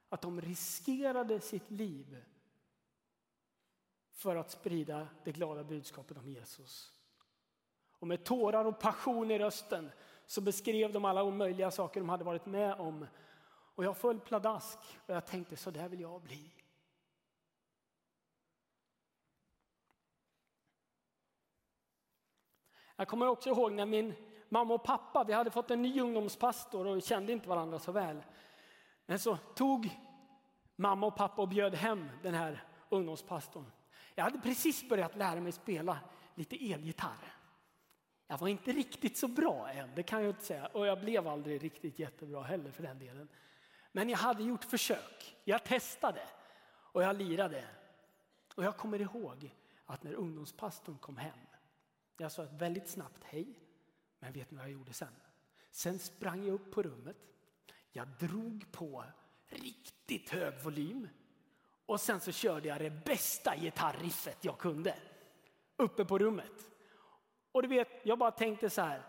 Att 0.09 0.23
de 0.23 0.41
riskerade 0.41 1.41
sitt 1.41 1.71
liv 1.71 2.25
för 4.17 4.37
att 4.37 4.51
sprida 4.51 5.09
det 5.25 5.33
glada 5.33 5.65
budskapet 5.65 6.19
om 6.19 6.29
Jesus. 6.29 6.93
Och 7.99 8.07
med 8.07 8.25
tårar 8.25 8.65
och 8.65 8.79
passion 8.79 9.31
i 9.31 9.39
rösten 9.39 9.91
så 10.27 10.41
beskrev 10.41 10.93
de 10.93 11.05
alla 11.05 11.23
omöjliga 11.23 11.71
saker 11.71 12.01
de 12.01 12.09
hade 12.09 12.25
varit 12.25 12.47
med 12.47 12.75
om. 12.75 13.07
Och 13.75 13.85
jag 13.85 13.97
föll 13.97 14.21
pladask 14.21 14.79
och 15.07 15.15
jag 15.15 15.27
tänkte 15.27 15.57
så 15.57 15.71
där 15.71 15.89
vill 15.89 16.01
jag 16.01 16.23
bli. 16.23 16.53
Jag 22.97 23.09
kommer 23.09 23.27
också 23.27 23.49
ihåg 23.49 23.73
när 23.73 23.87
min 23.87 24.15
mamma 24.49 24.75
och 24.75 24.85
pappa, 24.85 25.25
vi 25.25 25.33
hade 25.33 25.51
fått 25.51 25.71
en 25.71 25.83
ny 25.83 26.01
ungdomspastor 26.01 26.87
och 26.87 27.03
kände 27.03 27.33
inte 27.33 27.49
varandra 27.49 27.79
så 27.79 27.93
väl. 27.93 28.23
Men 29.07 29.19
så 29.19 29.37
tog 29.37 29.91
mamma 30.77 31.07
och 31.07 31.17
pappa 31.17 31.43
och 31.43 31.49
bjöd 31.49 31.75
hem 31.75 32.09
den 32.23 32.35
här 32.35 32.65
ungdomspastorn. 32.89 33.71
Jag 34.19 34.25
hade 34.25 34.39
precis 34.39 34.89
börjat 34.89 35.17
lära 35.17 35.41
mig 35.41 35.53
spela 35.53 35.99
lite 36.35 36.73
elgitarr. 36.73 37.35
Jag 38.27 38.39
var 38.39 38.49
inte 38.49 38.73
riktigt 38.73 39.17
så 39.17 39.29
bra 39.29 39.71
än, 39.71 39.95
det 39.95 40.03
kan 40.03 40.23
jag 40.23 40.31
inte 40.31 40.45
säga. 40.45 40.67
Och 40.67 40.87
jag 40.87 41.01
blev 41.01 41.29
aldrig 41.29 41.63
riktigt 41.63 41.99
jättebra 41.99 42.43
heller 42.43 42.71
för 42.71 42.83
den 42.83 42.99
delen. 42.99 43.29
Men 43.93 44.09
jag 44.09 44.19
hade 44.19 44.43
gjort 44.43 44.65
försök. 44.65 45.37
Jag 45.45 45.65
testade 45.65 46.23
och 46.69 47.03
jag 47.03 47.17
lirade. 47.17 47.65
Och 48.55 48.65
jag 48.65 48.77
kommer 48.77 49.01
ihåg 49.01 49.55
att 49.87 50.03
när 50.03 50.15
ungdomspastorn 50.15 50.99
kom 50.99 51.17
hem, 51.17 51.39
jag 52.17 52.33
sa 52.33 52.45
ett 52.45 52.53
väldigt 52.53 52.89
snabbt 52.89 53.25
hej, 53.25 53.59
men 54.19 54.33
vet 54.33 54.51
ni 54.51 54.57
vad 54.57 54.67
jag 54.67 54.73
gjorde 54.73 54.93
sen? 54.93 55.15
Sen 55.71 55.99
sprang 55.99 56.45
jag 56.45 56.55
upp 56.55 56.73
på 56.73 56.83
rummet. 56.83 57.17
Jag 57.93 58.09
drog 58.09 58.73
på 58.73 59.05
riktigt 59.47 60.31
hög 60.31 60.63
volym 60.63 61.09
och 61.87 62.01
sen 62.01 62.21
så 62.21 62.33
körde 62.33 62.69
jag 62.69 62.81
det 62.81 62.91
bästa 62.91 63.57
gitarriffet 63.57 64.45
jag 64.45 64.59
kunde 64.59 64.95
uppe 65.77 66.05
på 66.05 66.19
rummet. 66.19 66.71
Och 67.53 67.63
du 67.63 67.69
vet, 67.69 67.89
jag 68.03 68.19
bara 68.19 68.31
tänkte 68.31 68.71
så 68.71 68.83
här. 68.83 69.03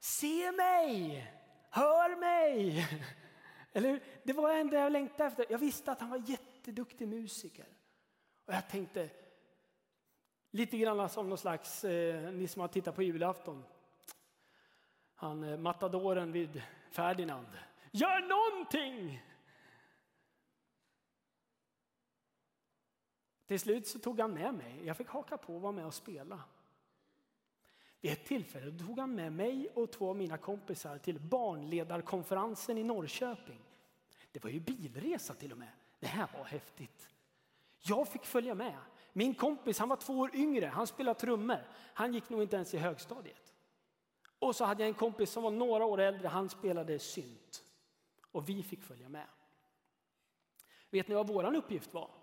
Se 0.00 0.52
mig! 0.52 1.26
Hör 1.70 2.16
mig! 2.16 2.88
Eller 3.72 4.00
Det 4.22 4.32
var 4.32 4.48
det 4.48 4.60
enda 4.60 4.78
jag 4.78 4.92
längtade 4.92 5.24
efter. 5.24 5.46
Jag 5.50 5.58
visste 5.58 5.92
att 5.92 6.00
han 6.00 6.10
var 6.10 6.22
jätteduktig 6.26 7.08
musiker. 7.08 7.66
Och 8.46 8.54
jag 8.54 8.68
tänkte, 8.68 9.10
lite 10.50 10.78
grann 10.78 11.08
som 11.08 11.28
någon 11.28 11.38
slags, 11.38 11.84
eh, 11.84 12.32
ni 12.32 12.48
som 12.48 12.60
har 12.60 12.68
tittat 12.68 12.94
på 12.94 13.02
julafton. 13.02 13.64
Han 15.14 15.44
eh, 15.44 15.58
matadoren 15.58 16.32
vid 16.32 16.62
Ferdinand. 16.90 17.46
Gör 17.90 18.20
någonting! 18.20 19.22
Till 23.52 23.60
slut 23.60 23.86
så 23.86 23.98
tog 23.98 24.20
han 24.20 24.34
med 24.34 24.54
mig. 24.54 24.80
Jag 24.84 24.96
fick 24.96 25.08
haka 25.08 25.36
på 25.36 25.54
och 25.54 25.60
vara 25.60 25.72
med 25.72 25.86
och 25.86 25.94
spela. 25.94 26.40
Vid 28.00 28.12
ett 28.12 28.24
tillfälle 28.24 28.78
tog 28.78 28.98
han 28.98 29.14
med 29.14 29.32
mig 29.32 29.68
och 29.74 29.90
två 29.90 30.10
av 30.10 30.16
mina 30.16 30.38
kompisar 30.38 30.98
till 30.98 31.20
barnledarkonferensen 31.20 32.78
i 32.78 32.84
Norrköping. 32.84 33.60
Det 34.32 34.44
var 34.44 34.50
ju 34.50 34.60
bilresa 34.60 35.34
till 35.34 35.52
och 35.52 35.58
med. 35.58 35.68
Det 36.00 36.06
här 36.06 36.28
var 36.38 36.44
häftigt. 36.44 37.08
Jag 37.78 38.08
fick 38.08 38.24
följa 38.24 38.54
med. 38.54 38.78
Min 39.12 39.34
kompis 39.34 39.78
han 39.78 39.88
var 39.88 39.96
två 39.96 40.18
år 40.18 40.36
yngre, 40.36 40.66
han 40.66 40.86
spelade 40.86 41.20
trummor. 41.20 41.66
Han 41.72 42.14
gick 42.14 42.28
nog 42.28 42.42
inte 42.42 42.56
ens 42.56 42.74
i 42.74 42.78
högstadiet. 42.78 43.54
Och 44.38 44.56
så 44.56 44.64
hade 44.64 44.82
jag 44.82 44.88
en 44.88 44.94
kompis 44.94 45.30
som 45.30 45.42
var 45.42 45.50
några 45.50 45.84
år 45.84 46.00
äldre, 46.00 46.28
han 46.28 46.48
spelade 46.48 46.98
synt. 46.98 47.62
Och 48.30 48.48
vi 48.48 48.62
fick 48.62 48.82
följa 48.82 49.08
med. 49.08 49.26
Vet 50.90 51.08
ni 51.08 51.14
vad 51.14 51.26
vår 51.26 51.56
uppgift 51.56 51.94
var? 51.94 52.21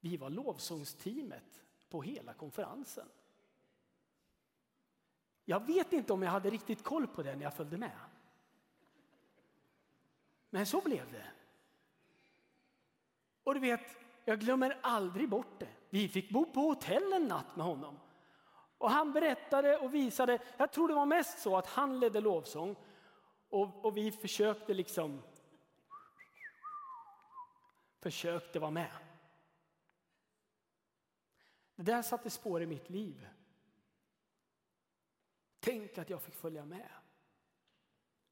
Vi 0.00 0.16
var 0.16 0.30
lovsångsteamet 0.30 1.62
på 1.88 2.02
hela 2.02 2.32
konferensen. 2.32 3.08
Jag 5.44 5.66
vet 5.66 5.92
inte 5.92 6.12
om 6.12 6.22
jag 6.22 6.30
hade 6.30 6.50
riktigt 6.50 6.84
koll 6.84 7.06
på 7.06 7.22
det 7.22 7.36
när 7.36 7.42
jag 7.42 7.54
följde 7.54 7.76
med. 7.76 7.98
Men 10.50 10.66
så 10.66 10.80
blev 10.80 11.12
det. 11.12 11.26
Och 13.44 13.54
du 13.54 13.60
vet, 13.60 13.96
jag 14.24 14.40
glömmer 14.40 14.78
aldrig 14.82 15.28
bort 15.28 15.58
det. 15.58 15.68
Vi 15.90 16.08
fick 16.08 16.30
bo 16.30 16.44
på 16.44 16.60
hotell 16.60 17.12
en 17.12 17.28
natt 17.28 17.56
med 17.56 17.66
honom. 17.66 17.98
Och 18.78 18.90
han 18.90 19.12
berättade 19.12 19.78
och 19.78 19.94
visade, 19.94 20.38
jag 20.56 20.72
tror 20.72 20.88
det 20.88 20.94
var 20.94 21.06
mest 21.06 21.38
så 21.38 21.56
att 21.56 21.66
han 21.66 22.00
ledde 22.00 22.20
lovsång 22.20 22.76
och, 23.48 23.84
och 23.84 23.96
vi 23.96 24.12
försökte 24.12 24.74
liksom 24.74 25.22
försökte 28.00 28.58
vara 28.58 28.70
med. 28.70 28.90
Det 31.78 31.84
där 31.84 32.02
satte 32.02 32.30
spår 32.30 32.62
i 32.62 32.66
mitt 32.66 32.90
liv. 32.90 33.28
Tänk 35.60 35.98
att 35.98 36.10
jag 36.10 36.22
fick 36.22 36.34
följa 36.34 36.64
med. 36.64 36.88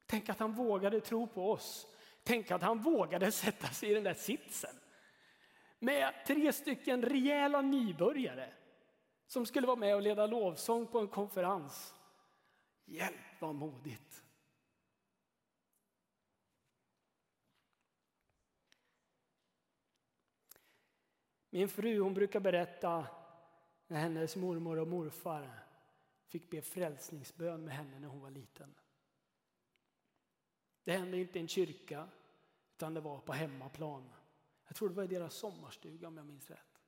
Tänk 0.05 0.29
att 0.29 0.39
han 0.39 0.53
vågade 0.53 1.01
tro 1.01 1.27
på 1.27 1.51
oss. 1.51 1.87
Tänk 2.23 2.51
att 2.51 2.61
han 2.61 2.81
vågade 2.81 3.31
sätta 3.31 3.67
sig 3.67 3.91
i 3.91 3.93
den 3.93 4.03
där 4.03 4.13
sitsen. 4.13 4.75
Med 5.79 6.13
tre 6.25 6.53
stycken 6.53 7.01
rejäla 7.01 7.61
nybörjare 7.61 8.53
som 9.27 9.45
skulle 9.45 9.67
vara 9.67 9.77
med 9.77 9.95
och 9.95 10.01
leda 10.01 10.27
lovsång 10.27 10.87
på 10.87 10.99
en 10.99 11.07
konferens. 11.07 11.95
Hjälp 12.85 13.41
vad 13.41 13.55
modigt. 13.55 14.23
Min 21.49 21.69
fru 21.69 21.99
hon 21.99 22.13
brukar 22.13 22.39
berätta 22.39 23.16
när 23.87 23.99
hennes 23.99 24.35
mormor 24.35 24.77
och 24.77 24.87
morfar 24.87 25.63
fick 26.25 26.49
be 26.49 26.61
frälsningsbön 26.61 27.65
med 27.65 27.75
henne 27.75 27.99
när 27.99 28.07
hon 28.07 28.21
var 28.21 28.31
liten. 28.31 28.75
Det 30.83 30.97
hände 30.97 31.17
inte 31.17 31.39
i 31.39 31.41
en 31.41 31.47
kyrka, 31.47 32.09
utan 32.75 32.93
det 32.93 33.01
var 33.01 33.19
på 33.19 33.33
hemmaplan. 33.33 34.09
Jag 34.67 34.75
tror 34.75 34.89
det 34.89 34.95
var 34.95 35.03
i 35.03 35.07
deras 35.07 35.33
sommarstuga 35.33 36.07
om 36.07 36.17
jag 36.17 36.25
minns 36.25 36.49
rätt. 36.49 36.81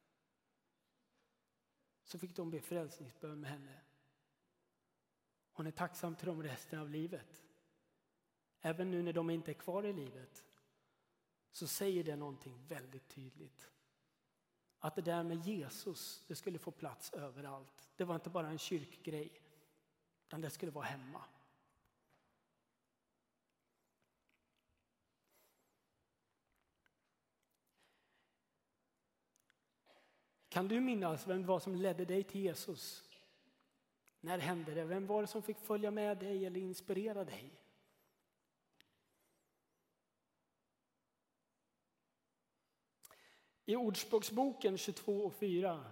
Så 2.03 2.19
fick 2.19 2.35
de 2.35 2.51
be 2.51 2.61
frälsningsbön 2.61 3.39
med 3.39 3.49
henne. 3.49 3.81
Hon 5.51 5.67
är 5.67 5.71
tacksam 5.71 6.15
till 6.15 6.27
dem 6.27 6.43
resten 6.43 6.79
av 6.79 6.89
livet. 6.89 7.43
Även 8.61 8.91
nu 8.91 9.03
när 9.03 9.13
de 9.13 9.29
inte 9.29 9.51
är 9.51 9.53
kvar 9.53 9.85
i 9.85 9.93
livet 9.93 10.43
så 11.51 11.67
säger 11.67 12.03
det 12.03 12.15
någonting 12.15 12.65
väldigt 12.67 13.07
tydligt. 13.07 13.69
Att 14.79 14.95
det 14.95 15.01
där 15.01 15.23
med 15.23 15.45
Jesus, 15.45 16.23
det 16.27 16.35
skulle 16.35 16.59
få 16.59 16.71
plats 16.71 17.13
överallt. 17.13 17.89
Det 17.95 18.03
var 18.03 18.15
inte 18.15 18.29
bara 18.29 18.47
en 18.47 18.57
kyrkgrej, 18.57 19.41
utan 20.27 20.41
det 20.41 20.49
skulle 20.49 20.71
vara 20.71 20.85
hemma. 20.85 21.23
Kan 30.49 30.67
du 30.67 30.79
minnas 30.79 31.27
vem 31.27 31.41
det 31.41 31.47
var 31.47 31.59
som 31.59 31.75
ledde 31.75 32.05
dig 32.05 32.23
till 32.23 32.41
Jesus? 32.41 33.09
När 34.19 34.37
hände 34.37 34.73
det? 34.73 34.85
Vem 34.85 35.07
var 35.07 35.21
det 35.21 35.27
som 35.27 35.41
fick 35.41 35.59
följa 35.59 35.91
med 35.91 36.17
dig 36.17 36.45
eller 36.45 36.59
inspirera 36.59 37.23
dig? 37.23 37.51
I 43.69 43.75
Ordspråksboken 43.75 44.77
22 44.77 45.25
och 45.25 45.33
4, 45.33 45.85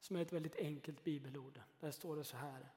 som 0.00 0.16
är 0.16 0.22
ett 0.22 0.32
väldigt 0.32 0.56
enkelt 0.56 1.04
bibelord, 1.04 1.60
där 1.80 1.90
står 1.90 2.16
det 2.16 2.24
så 2.24 2.36
här. 2.36 2.72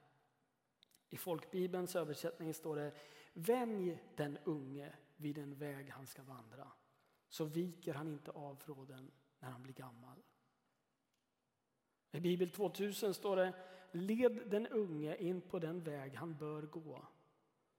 I 1.09 1.17
folkbibelns 1.17 1.95
översättning 1.95 2.53
står 2.53 2.75
det 2.75 2.91
Vänj 3.33 3.99
den 4.15 4.37
unge 4.43 4.93
vid 5.15 5.35
den 5.35 5.55
väg 5.55 5.89
han 5.89 6.07
ska 6.07 6.23
vandra, 6.23 6.71
så 7.29 7.45
viker 7.45 7.93
han 7.93 8.07
inte 8.07 8.31
av 8.31 8.55
från 8.55 8.87
den 8.87 9.11
när 9.39 9.49
han 9.49 9.63
blir 9.63 9.73
gammal. 9.73 10.17
I 12.11 12.19
Bibel 12.19 12.49
2000 12.49 13.13
står 13.13 13.35
det 13.35 13.53
Led 13.91 14.49
den 14.49 14.67
unge 14.67 15.15
in 15.15 15.41
på 15.41 15.59
den 15.59 15.83
väg 15.83 16.15
han 16.15 16.37
bör 16.37 16.61
gå, 16.61 17.07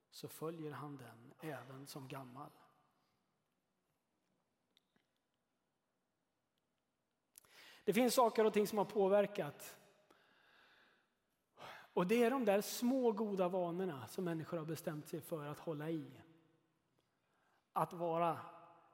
så 0.09 0.27
följer 0.27 0.71
han 0.71 0.97
den 0.97 1.33
även 1.39 1.87
som 1.87 2.07
gammal. 2.07 2.51
Det 7.83 7.93
finns 7.93 8.13
saker 8.13 8.45
och 8.45 8.53
ting 8.53 8.67
som 8.67 8.77
har 8.77 8.85
påverkat. 8.85 9.77
Och 11.93 12.07
det 12.07 12.23
är 12.23 12.31
de 12.31 12.45
där 12.45 12.61
små 12.61 13.11
goda 13.11 13.47
vanorna 13.47 14.07
som 14.07 14.23
människor 14.23 14.57
har 14.57 14.65
bestämt 14.65 15.07
sig 15.07 15.21
för 15.21 15.45
att 15.45 15.59
hålla 15.59 15.89
i. 15.89 16.11
Att 17.73 17.93
vara 17.93 18.39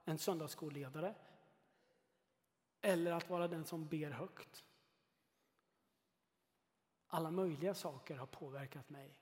en 0.04 0.18
söndagsskolledare 0.18 1.14
eller 2.80 3.12
att 3.12 3.30
vara 3.30 3.48
den 3.48 3.64
som 3.64 3.88
ber 3.88 4.10
högt. 4.10 4.64
Alla 7.06 7.30
möjliga 7.30 7.74
saker 7.74 8.16
har 8.16 8.26
påverkat 8.26 8.90
mig. 8.90 9.18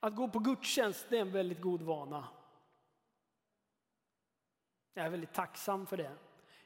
Att 0.00 0.16
gå 0.16 0.28
på 0.28 0.38
gudstjänst 0.38 1.06
det 1.10 1.16
är 1.16 1.20
en 1.20 1.32
väldigt 1.32 1.60
god 1.60 1.82
vana. 1.82 2.28
Jag 4.98 5.06
är 5.06 5.10
väldigt 5.10 5.32
tacksam 5.32 5.86
för 5.86 5.96
det. 5.96 6.16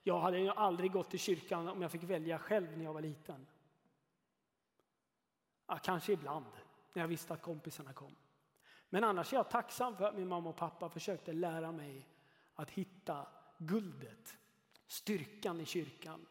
Jag 0.03 0.21
hade 0.21 0.38
ju 0.38 0.49
aldrig 0.49 0.92
gått 0.92 1.11
till 1.11 1.18
kyrkan 1.18 1.68
om 1.68 1.83
jag 1.83 1.90
fick 1.90 2.03
välja 2.03 2.38
själv 2.38 2.79
när 2.79 2.85
jag 2.85 2.92
var 2.92 3.01
liten. 3.01 3.47
Ja, 5.66 5.79
kanske 5.79 6.12
ibland, 6.12 6.47
när 6.92 7.03
jag 7.03 7.09
visste 7.09 7.35
att 7.35 7.42
kompisarna 7.42 7.92
kom. 7.92 8.16
Men 8.88 9.05
annars 9.05 9.33
är 9.33 9.37
jag 9.37 9.51
tacksam 9.51 9.97
för 9.97 10.05
att 10.05 10.14
min 10.14 10.29
mamma 10.29 10.51
och 10.51 10.57
pappa 10.57 10.88
försökte 10.88 11.33
lära 11.33 11.73
mig 11.73 12.09
att 12.55 12.71
hitta 12.71 13.27
guldet, 13.59 14.37
styrkan 14.87 15.61
i 15.61 15.64
kyrkan. 15.64 16.27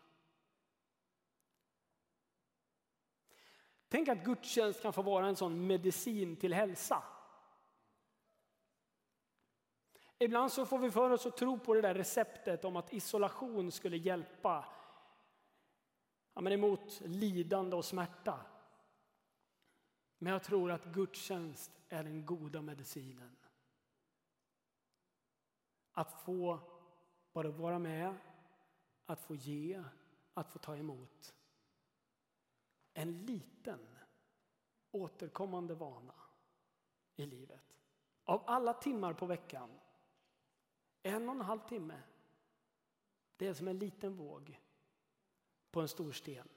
Tänk 3.88 4.08
att 4.08 4.24
gudstjänst 4.24 4.82
kan 4.82 4.94
få 4.94 5.02
vara 5.02 5.28
en 5.28 5.36
sån 5.36 5.68
medicin 5.68 6.36
till 6.36 6.54
hälsa. 6.54 7.04
Ibland 10.22 10.52
så 10.52 10.66
får 10.66 10.80
vi 10.80 10.92
för 10.92 11.10
oss 11.10 11.26
att 11.26 11.38
tro 11.38 11.60
på 11.60 11.74
det 11.74 11.82
där 11.82 11.94
receptet 11.94 12.66
om 12.66 12.76
att 12.76 12.94
isolation 12.94 13.72
skulle 13.72 13.98
hjälpa 13.98 14.66
ja, 16.34 16.42
men 16.42 16.54
emot 16.54 17.02
lidande 17.06 17.76
och 17.76 17.86
smärta. 17.86 18.46
Men 20.18 20.34
jag 20.34 20.44
tror 20.44 20.72
att 20.72 20.86
gudstjänst 20.86 21.72
är 21.90 22.04
den 22.04 22.26
goda 22.26 22.62
medicinen. 22.62 23.36
Att 25.92 26.22
få 26.22 26.60
bara 27.34 27.50
vara 27.50 27.80
med, 27.80 28.16
att 29.06 29.22
få 29.22 29.36
ge, 29.36 29.84
att 30.34 30.50
få 30.50 30.60
ta 30.60 30.78
emot. 30.78 31.36
En 32.94 33.26
liten 33.26 33.88
återkommande 34.92 35.76
vana 35.76 36.14
i 37.16 37.26
livet. 37.26 37.78
Av 38.24 38.44
alla 38.46 38.74
timmar 38.74 39.14
på 39.14 39.26
veckan, 39.26 39.70
en 41.04 41.30
och 41.30 41.36
en 41.36 41.42
halv 41.42 41.60
timme, 41.60 42.02
det 43.38 43.48
är 43.48 43.54
som 43.54 43.68
en 43.68 43.80
liten 43.80 44.16
våg 44.16 44.60
på 45.72 45.82
en 45.82 45.88
stor 45.88 46.12
sten. 46.12 46.48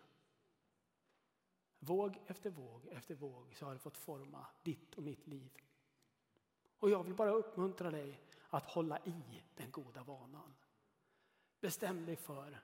Våg 1.78 2.22
efter 2.26 2.50
våg 2.50 2.86
efter 2.86 3.14
våg 3.14 3.56
så 3.56 3.66
har 3.66 3.72
det 3.72 3.78
fått 3.78 3.96
forma 3.96 4.46
ditt 4.62 4.94
och 4.94 5.02
mitt 5.02 5.26
liv. 5.26 5.50
Och 6.78 6.90
jag 6.90 7.04
vill 7.04 7.14
bara 7.14 7.30
uppmuntra 7.30 7.90
dig 7.90 8.20
att 8.48 8.70
hålla 8.70 8.98
i 8.98 9.42
den 9.54 9.70
goda 9.70 10.02
vanan. 10.02 10.54
Bestäm 11.60 12.06
dig 12.06 12.16
för 12.16 12.62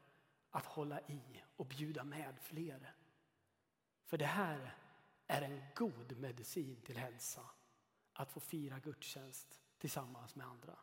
att 0.51 0.67
hålla 0.67 1.01
i 1.01 1.43
och 1.57 1.67
bjuda 1.67 2.05
med 2.05 2.39
fler. 2.41 2.95
För 4.05 4.19
det 4.19 4.27
här 4.27 4.77
är 5.27 5.43
en 5.43 5.63
god 5.75 6.19
medicin 6.19 6.81
till 6.81 6.97
hälsa. 6.97 7.51
Att 8.13 8.33
få 8.33 8.41
fira 8.41 8.79
gudstjänst 8.79 9.61
tillsammans 9.79 10.35
med 10.35 10.47
andra. 10.47 10.79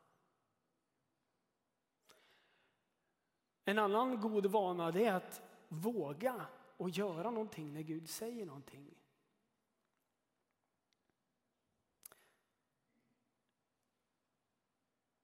En 3.70 3.80
annan 3.80 4.22
god 4.22 4.46
vana 4.46 4.88
är 4.88 5.14
att 5.14 5.42
våga 5.68 6.46
och 6.78 6.90
göra 6.90 7.32
någonting 7.32 7.74
när 7.74 7.82
Gud 7.82 8.10
säger 8.10 8.46
någonting. 8.46 8.96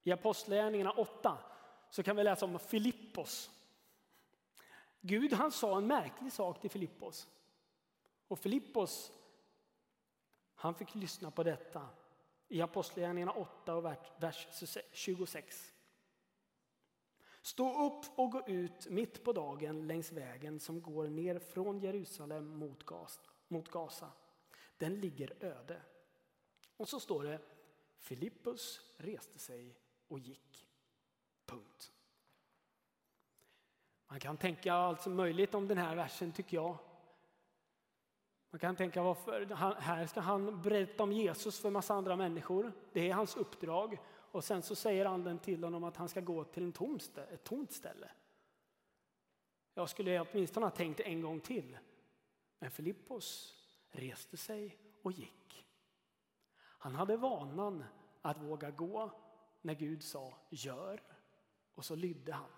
I 0.03 0.11
Apostlagärningarna 0.11 0.91
8 0.91 1.37
så 1.89 2.03
kan 2.03 2.15
vi 2.15 2.23
läsa 2.23 2.45
om 2.45 2.59
Filippos. 2.59 3.51
Gud 5.01 5.33
han 5.33 5.51
sa 5.51 5.77
en 5.77 5.87
märklig 5.87 6.33
sak 6.33 6.61
till 6.61 6.69
Filippos. 6.69 7.27
Och 8.27 8.39
Filippos 8.39 9.11
han 10.55 10.75
fick 10.75 10.95
lyssna 10.95 11.31
på 11.31 11.43
detta 11.43 11.89
i 12.47 12.61
Apostlagärningarna 12.61 13.31
8 13.31 13.75
och 13.75 13.85
vers 14.17 14.47
26. 14.91 15.72
Stå 17.43 17.87
upp 17.87 18.19
och 18.19 18.31
gå 18.31 18.47
ut 18.47 18.89
mitt 18.89 19.23
på 19.23 19.33
dagen 19.33 19.87
längs 19.87 20.11
vägen 20.11 20.59
som 20.59 20.81
går 20.81 21.07
ner 21.07 21.39
från 21.39 21.79
Jerusalem 21.79 22.57
mot, 22.57 22.83
Gas, 22.85 23.19
mot 23.47 23.69
Gaza. 23.69 24.11
Den 24.77 24.95
ligger 24.95 25.43
öde. 25.43 25.81
Och 26.77 26.89
så 26.89 26.99
står 26.99 27.23
det 27.23 27.39
Filippus 27.97 28.81
reste 28.97 29.39
sig 29.39 29.75
och 30.07 30.19
gick. 30.19 30.67
Punkt. 31.45 31.91
Man 34.07 34.19
kan 34.19 34.37
tänka 34.37 34.73
allt 34.73 35.01
som 35.01 35.15
möjligt 35.15 35.53
om 35.53 35.67
den 35.67 35.77
här 35.77 35.95
versen 35.95 36.31
tycker 36.31 36.57
jag. 36.57 36.77
Man 38.49 38.59
kan 38.59 38.75
tänka 38.75 39.03
varför 39.03 39.55
här 39.79 40.07
ska 40.07 40.19
han 40.19 40.61
berätta 40.61 41.03
om 41.03 41.11
Jesus 41.11 41.59
för 41.59 41.69
massa 41.69 41.93
andra 41.93 42.15
människor. 42.15 42.71
Det 42.93 43.09
är 43.09 43.13
hans 43.13 43.37
uppdrag. 43.37 43.99
Och 44.33 44.43
sen 44.43 44.61
så 44.61 44.75
säger 44.75 45.05
anden 45.05 45.39
till 45.39 45.63
honom 45.63 45.83
att 45.83 45.97
han 45.97 46.09
ska 46.09 46.21
gå 46.21 46.43
till 46.43 46.63
en 46.63 46.71
tom 46.71 46.99
ett 47.31 47.43
tomt 47.43 47.71
ställe. 47.71 48.11
Jag 49.73 49.89
skulle 49.89 50.19
åtminstone 50.19 50.65
ha 50.65 50.71
tänkt 50.71 50.99
en 50.99 51.21
gång 51.21 51.39
till. 51.39 51.77
Men 52.59 52.71
Filippos 52.71 53.55
reste 53.91 54.37
sig 54.37 54.77
och 55.01 55.11
gick. 55.11 55.65
Han 56.55 56.95
hade 56.95 57.17
vanan 57.17 57.83
att 58.21 58.41
våga 58.41 58.71
gå 58.71 59.11
när 59.61 59.73
Gud 59.73 60.03
sa 60.03 60.37
gör 60.49 61.01
och 61.75 61.85
så 61.85 61.95
lydde 61.95 62.33
han. 62.33 62.51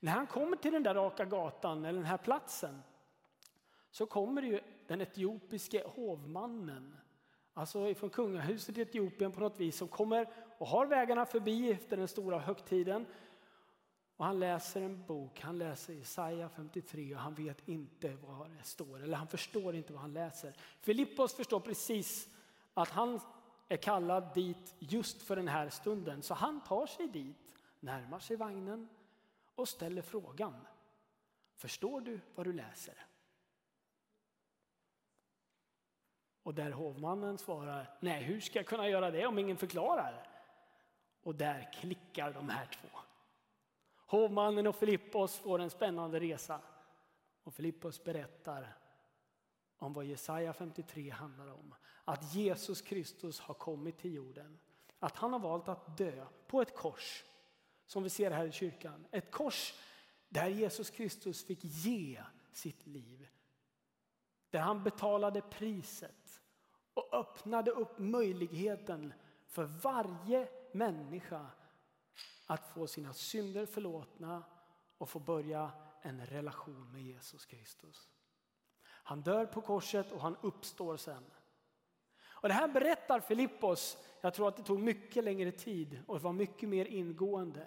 När 0.00 0.12
han 0.12 0.26
kommer 0.26 0.56
till 0.56 0.72
den 0.72 0.82
där 0.82 0.94
raka 0.94 1.24
gatan 1.24 1.84
eller 1.84 1.98
den 1.98 2.08
här 2.08 2.18
platsen 2.18 2.82
så 3.90 4.06
kommer 4.06 4.42
ju 4.42 4.60
den 4.86 5.00
etiopiske 5.00 5.84
hovmannen 5.86 6.96
alltså 7.54 7.88
ifrån 7.88 8.10
kungahuset 8.10 8.78
i 8.78 8.80
Etiopien 8.80 9.32
på 9.32 9.40
något 9.40 9.60
vis, 9.60 9.76
som 9.76 9.88
kommer 9.88 10.28
och 10.58 10.66
har 10.66 10.86
vägarna 10.86 11.26
förbi 11.26 11.72
efter 11.72 11.96
den 11.96 12.08
stora 12.08 12.38
högtiden. 12.38 13.06
Och 14.16 14.24
han 14.24 14.40
läser 14.40 14.82
en 14.82 15.06
bok, 15.06 15.40
han 15.40 15.58
läser 15.58 15.92
Jesaja 15.92 16.48
53 16.48 17.14
och 17.14 17.20
han 17.20 17.34
vet 17.34 17.68
inte 17.68 18.16
vad 18.26 18.50
det 18.50 18.62
står, 18.62 19.02
eller 19.02 19.16
han 19.16 19.28
förstår 19.28 19.74
inte 19.74 19.92
vad 19.92 20.02
han 20.02 20.12
läser. 20.12 20.56
Filippos 20.80 21.34
förstår 21.34 21.60
precis 21.60 22.28
att 22.74 22.88
han 22.88 23.20
är 23.68 23.76
kallad 23.76 24.34
dit 24.34 24.74
just 24.78 25.22
för 25.22 25.36
den 25.36 25.48
här 25.48 25.68
stunden, 25.68 26.22
så 26.22 26.34
han 26.34 26.60
tar 26.64 26.86
sig 26.86 27.08
dit, 27.08 27.36
närmar 27.80 28.18
sig 28.18 28.36
vagnen 28.36 28.88
och 29.54 29.68
ställer 29.68 30.02
frågan. 30.02 30.54
Förstår 31.56 32.00
du 32.00 32.20
vad 32.34 32.46
du 32.46 32.52
läser? 32.52 33.06
Och 36.44 36.54
där 36.54 36.70
hovmannen 36.70 37.38
svarar, 37.38 37.96
nej 38.00 38.22
hur 38.22 38.40
ska 38.40 38.58
jag 38.58 38.66
kunna 38.66 38.88
göra 38.88 39.10
det 39.10 39.26
om 39.26 39.38
ingen 39.38 39.56
förklarar? 39.56 40.26
Och 41.22 41.34
där 41.34 41.72
klickar 41.72 42.32
de 42.32 42.48
här 42.48 42.66
två. 42.66 42.88
Hovmannen 44.06 44.66
och 44.66 44.76
Filippos 44.76 45.36
får 45.36 45.58
en 45.58 45.70
spännande 45.70 46.20
resa. 46.20 46.60
Och 47.42 47.54
Filippos 47.54 48.04
berättar 48.04 48.76
om 49.78 49.92
vad 49.92 50.04
Jesaja 50.04 50.52
53 50.52 51.10
handlar 51.10 51.52
om. 51.52 51.74
Att 52.04 52.34
Jesus 52.34 52.82
Kristus 52.82 53.40
har 53.40 53.54
kommit 53.54 53.98
till 53.98 54.14
jorden. 54.14 54.58
Att 54.98 55.16
han 55.16 55.32
har 55.32 55.40
valt 55.40 55.68
att 55.68 55.96
dö 55.96 56.26
på 56.46 56.62
ett 56.62 56.74
kors, 56.76 57.24
som 57.86 58.02
vi 58.02 58.10
ser 58.10 58.30
här 58.30 58.46
i 58.46 58.52
kyrkan. 58.52 59.06
Ett 59.10 59.30
kors 59.30 59.74
där 60.28 60.48
Jesus 60.48 60.90
Kristus 60.90 61.46
fick 61.46 61.58
ge 61.62 62.22
sitt 62.52 62.86
liv. 62.86 63.28
Där 64.54 64.60
han 64.60 64.82
betalade 64.82 65.40
priset 65.40 66.42
och 66.94 67.14
öppnade 67.14 67.70
upp 67.70 67.98
möjligheten 67.98 69.12
för 69.46 69.64
varje 69.64 70.48
människa 70.72 71.46
att 72.46 72.66
få 72.66 72.86
sina 72.86 73.12
synder 73.12 73.66
förlåtna 73.66 74.42
och 74.98 75.08
få 75.08 75.18
börja 75.18 75.70
en 76.02 76.26
relation 76.26 76.92
med 76.92 77.02
Jesus 77.02 77.46
Kristus. 77.46 78.08
Han 78.84 79.22
dör 79.22 79.46
på 79.46 79.60
korset 79.60 80.12
och 80.12 80.20
han 80.20 80.36
uppstår 80.40 80.96
sen. 80.96 81.24
Och 82.26 82.48
det 82.48 82.54
här 82.54 82.68
berättar 82.68 83.20
Filippos, 83.20 83.98
jag 84.20 84.34
tror 84.34 84.48
att 84.48 84.56
det 84.56 84.62
tog 84.62 84.80
mycket 84.80 85.24
längre 85.24 85.52
tid 85.52 86.02
och 86.06 86.20
var 86.20 86.32
mycket 86.32 86.68
mer 86.68 86.84
ingående. 86.84 87.66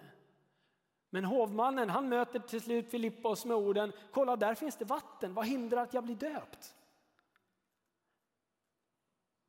Men 1.10 1.24
hovmannen 1.24 1.90
han 1.90 2.08
möter 2.08 2.38
till 2.38 2.60
slut 2.60 2.90
Filippos 2.90 3.44
med 3.44 3.56
orden, 3.56 3.92
kolla 4.12 4.36
där 4.36 4.54
finns 4.54 4.76
det 4.76 4.84
vatten, 4.84 5.34
vad 5.34 5.46
hindrar 5.46 5.82
att 5.82 5.94
jag 5.94 6.04
blir 6.04 6.16
döpt? 6.16 6.74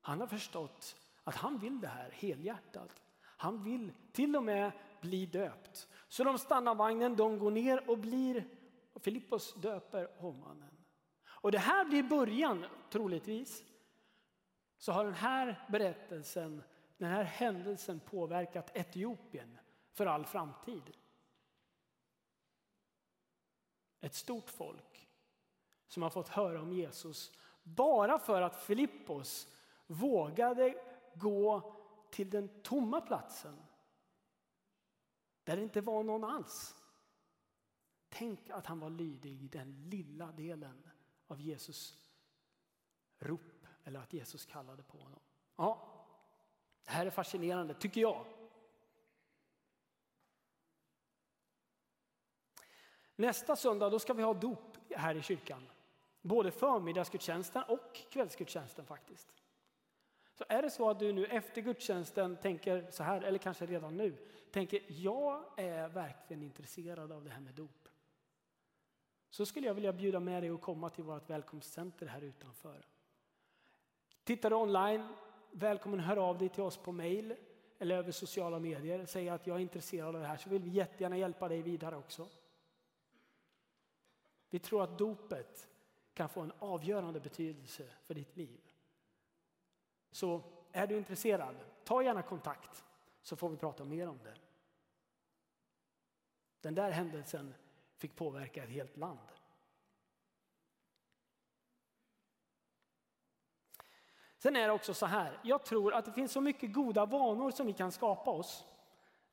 Han 0.02 0.20
har 0.20 0.28
förstått 0.28 0.96
att 1.24 1.36
han 1.36 1.60
vill 1.60 1.82
det 1.82 1.88
här 1.88 2.10
helhjärtat. 2.12 3.02
Han 3.22 3.64
vill 3.64 3.94
till 4.12 4.36
och 4.36 4.44
med 4.44 4.72
bli 5.02 5.26
döpt. 5.26 5.88
Så 6.08 6.24
de 6.24 6.38
stannar 6.38 6.76
vagnen, 6.76 7.16
de 7.16 7.40
går 7.40 7.52
ner 7.52 7.90
och 7.90 7.98
blir, 7.98 8.48
och 8.94 9.02
Filippos 9.02 9.54
döper 9.54 10.10
hovmannen. 10.18 10.78
Och 11.28 11.52
det 11.52 11.58
här 11.58 11.86
blir 11.86 12.04
början, 12.04 12.66
troligtvis, 12.90 13.64
så 14.78 14.92
har 14.92 15.06
den 15.06 15.14
här 15.14 15.66
berättelsen, 15.70 16.64
den 16.98 17.10
här 17.10 17.24
händelsen 17.24 18.00
påverkat 18.00 18.78
Etiopien 18.78 19.58
för 19.94 20.06
all 20.06 20.26
framtid 20.26 20.84
ett 24.02 24.16
stort 24.16 24.50
folk 24.50 25.10
som 25.88 26.04
har 26.04 26.10
fått 26.10 26.28
höra 26.28 26.62
om 26.62 26.74
Jesus 26.74 27.32
bara 27.64 28.20
för 28.20 28.42
att 28.42 28.64
Filippos 28.64 29.48
vågade 29.88 30.84
gå 31.16 31.76
till 32.10 32.30
den 32.30 32.62
tomma 32.62 33.02
platsen 33.02 33.58
där 35.44 35.58
det 35.58 35.64
inte 35.64 35.82
var 35.82 36.04
någon 36.04 36.24
alls. 36.24 36.76
Tänk 38.10 38.50
att 38.50 38.66
han 38.66 38.80
var 38.80 38.90
lydig 38.90 39.42
i 39.42 39.48
den 39.48 39.90
lilla 39.90 40.32
delen 40.32 40.90
av 41.28 41.42
Jesus 41.42 42.10
rop 43.20 43.68
eller 43.84 44.00
att 44.00 44.14
Jesus 44.14 44.46
kallade 44.46 44.84
på 44.84 44.98
honom. 44.98 45.20
Ja, 45.56 46.06
det 46.84 46.92
här 46.92 47.06
är 47.06 47.10
fascinerande 47.10 47.74
tycker 47.74 48.02
jag. 48.02 48.26
Nästa 53.20 53.56
söndag 53.56 53.90
då 53.90 54.00
ska 54.00 54.14
vi 54.14 54.24
ha 54.24 54.34
dop 54.34 54.78
här 54.90 55.16
i 55.16 55.22
kyrkan. 55.22 55.70
Både 56.22 56.52
förmiddagsgudstjänsten 56.52 57.64
och 57.68 58.00
kvällsgudstjänsten 58.10 58.86
faktiskt. 58.86 59.28
Så 60.34 60.44
är 60.50 60.62
det 60.62 60.70
så 60.70 60.90
att 60.90 61.00
du 61.00 61.14
nu 61.14 61.26
efter 61.26 61.62
gudstjänsten 61.62 62.38
tänker 62.38 62.88
så 62.92 63.04
här, 63.04 63.22
eller 63.22 63.38
kanske 63.38 63.66
redan 63.66 63.98
nu, 63.98 64.18
tänker 64.52 64.82
jag 64.88 65.44
är 65.58 65.90
verkligen 65.90 66.44
intresserad 66.44 67.12
av 67.12 67.24
det 67.24 67.30
här 67.30 67.40
med 67.40 67.54
dop. 67.54 67.88
Så 69.30 69.46
skulle 69.46 69.68
jag 69.68 69.74
vilja 69.74 69.94
bjuda 69.94 70.20
med 70.20 70.44
dig 70.44 70.50
att 70.50 70.62
komma 70.62 70.90
till 70.90 71.04
vårt 71.04 71.30
välkomstcenter 71.30 72.06
här 72.06 72.22
utanför. 72.22 72.86
Tittar 74.24 74.50
du 74.50 74.56
online, 74.56 75.08
välkommen 75.52 76.00
hör 76.00 76.18
av 76.18 76.38
dig 76.38 76.50
till 76.50 76.64
oss 76.64 76.78
på 76.78 76.92
mail 76.92 77.36
eller 77.80 77.98
över 77.98 78.12
sociala 78.12 78.60
medier. 78.60 79.06
Säg 79.06 79.30
att 79.30 79.48
jag 79.48 79.58
är 79.58 79.62
intresserad 79.62 80.16
av 80.16 80.22
det 80.22 80.28
här 80.28 80.38
så 80.38 80.50
vill 80.50 80.62
vi 80.62 80.70
jättegärna 80.70 81.18
hjälpa 81.18 81.48
dig 81.48 81.62
vidare 81.62 81.96
också. 81.96 82.28
Vi 84.50 84.60
tror 84.60 84.84
att 84.84 84.98
dopet 84.98 85.70
kan 86.14 86.30
få 86.30 86.42
en 86.42 86.54
avgörande 86.60 87.20
betydelse 87.20 87.84
för 88.06 88.14
ditt 88.14 88.38
liv. 88.38 88.62
Så 90.12 90.42
är 90.72 90.88
du 90.88 90.98
intresserad, 90.98 91.56
ta 91.84 92.04
gärna 92.04 92.22
kontakt 92.22 92.86
så 93.22 93.36
får 93.36 93.50
vi 93.50 93.58
prata 93.58 93.86
mer 93.86 94.08
om 94.08 94.20
det. 94.24 94.36
Den 96.62 96.76
där 96.76 96.92
händelsen 96.92 97.54
fick 97.96 98.16
påverka 98.16 98.64
ett 98.64 98.70
helt 98.70 98.98
land. 98.98 99.20
Sen 104.38 104.56
är 104.56 104.68
det 104.68 104.74
också 104.74 104.94
så 104.94 105.06
här, 105.06 105.40
jag 105.44 105.66
tror 105.66 105.94
att 105.94 106.06
det 106.06 106.14
finns 106.14 106.32
så 106.32 106.42
mycket 106.42 106.74
goda 106.74 107.06
vanor 107.06 107.52
som 107.52 107.68
vi 107.68 107.74
kan 107.74 107.92
skapa 107.92 108.32
oss 108.32 108.66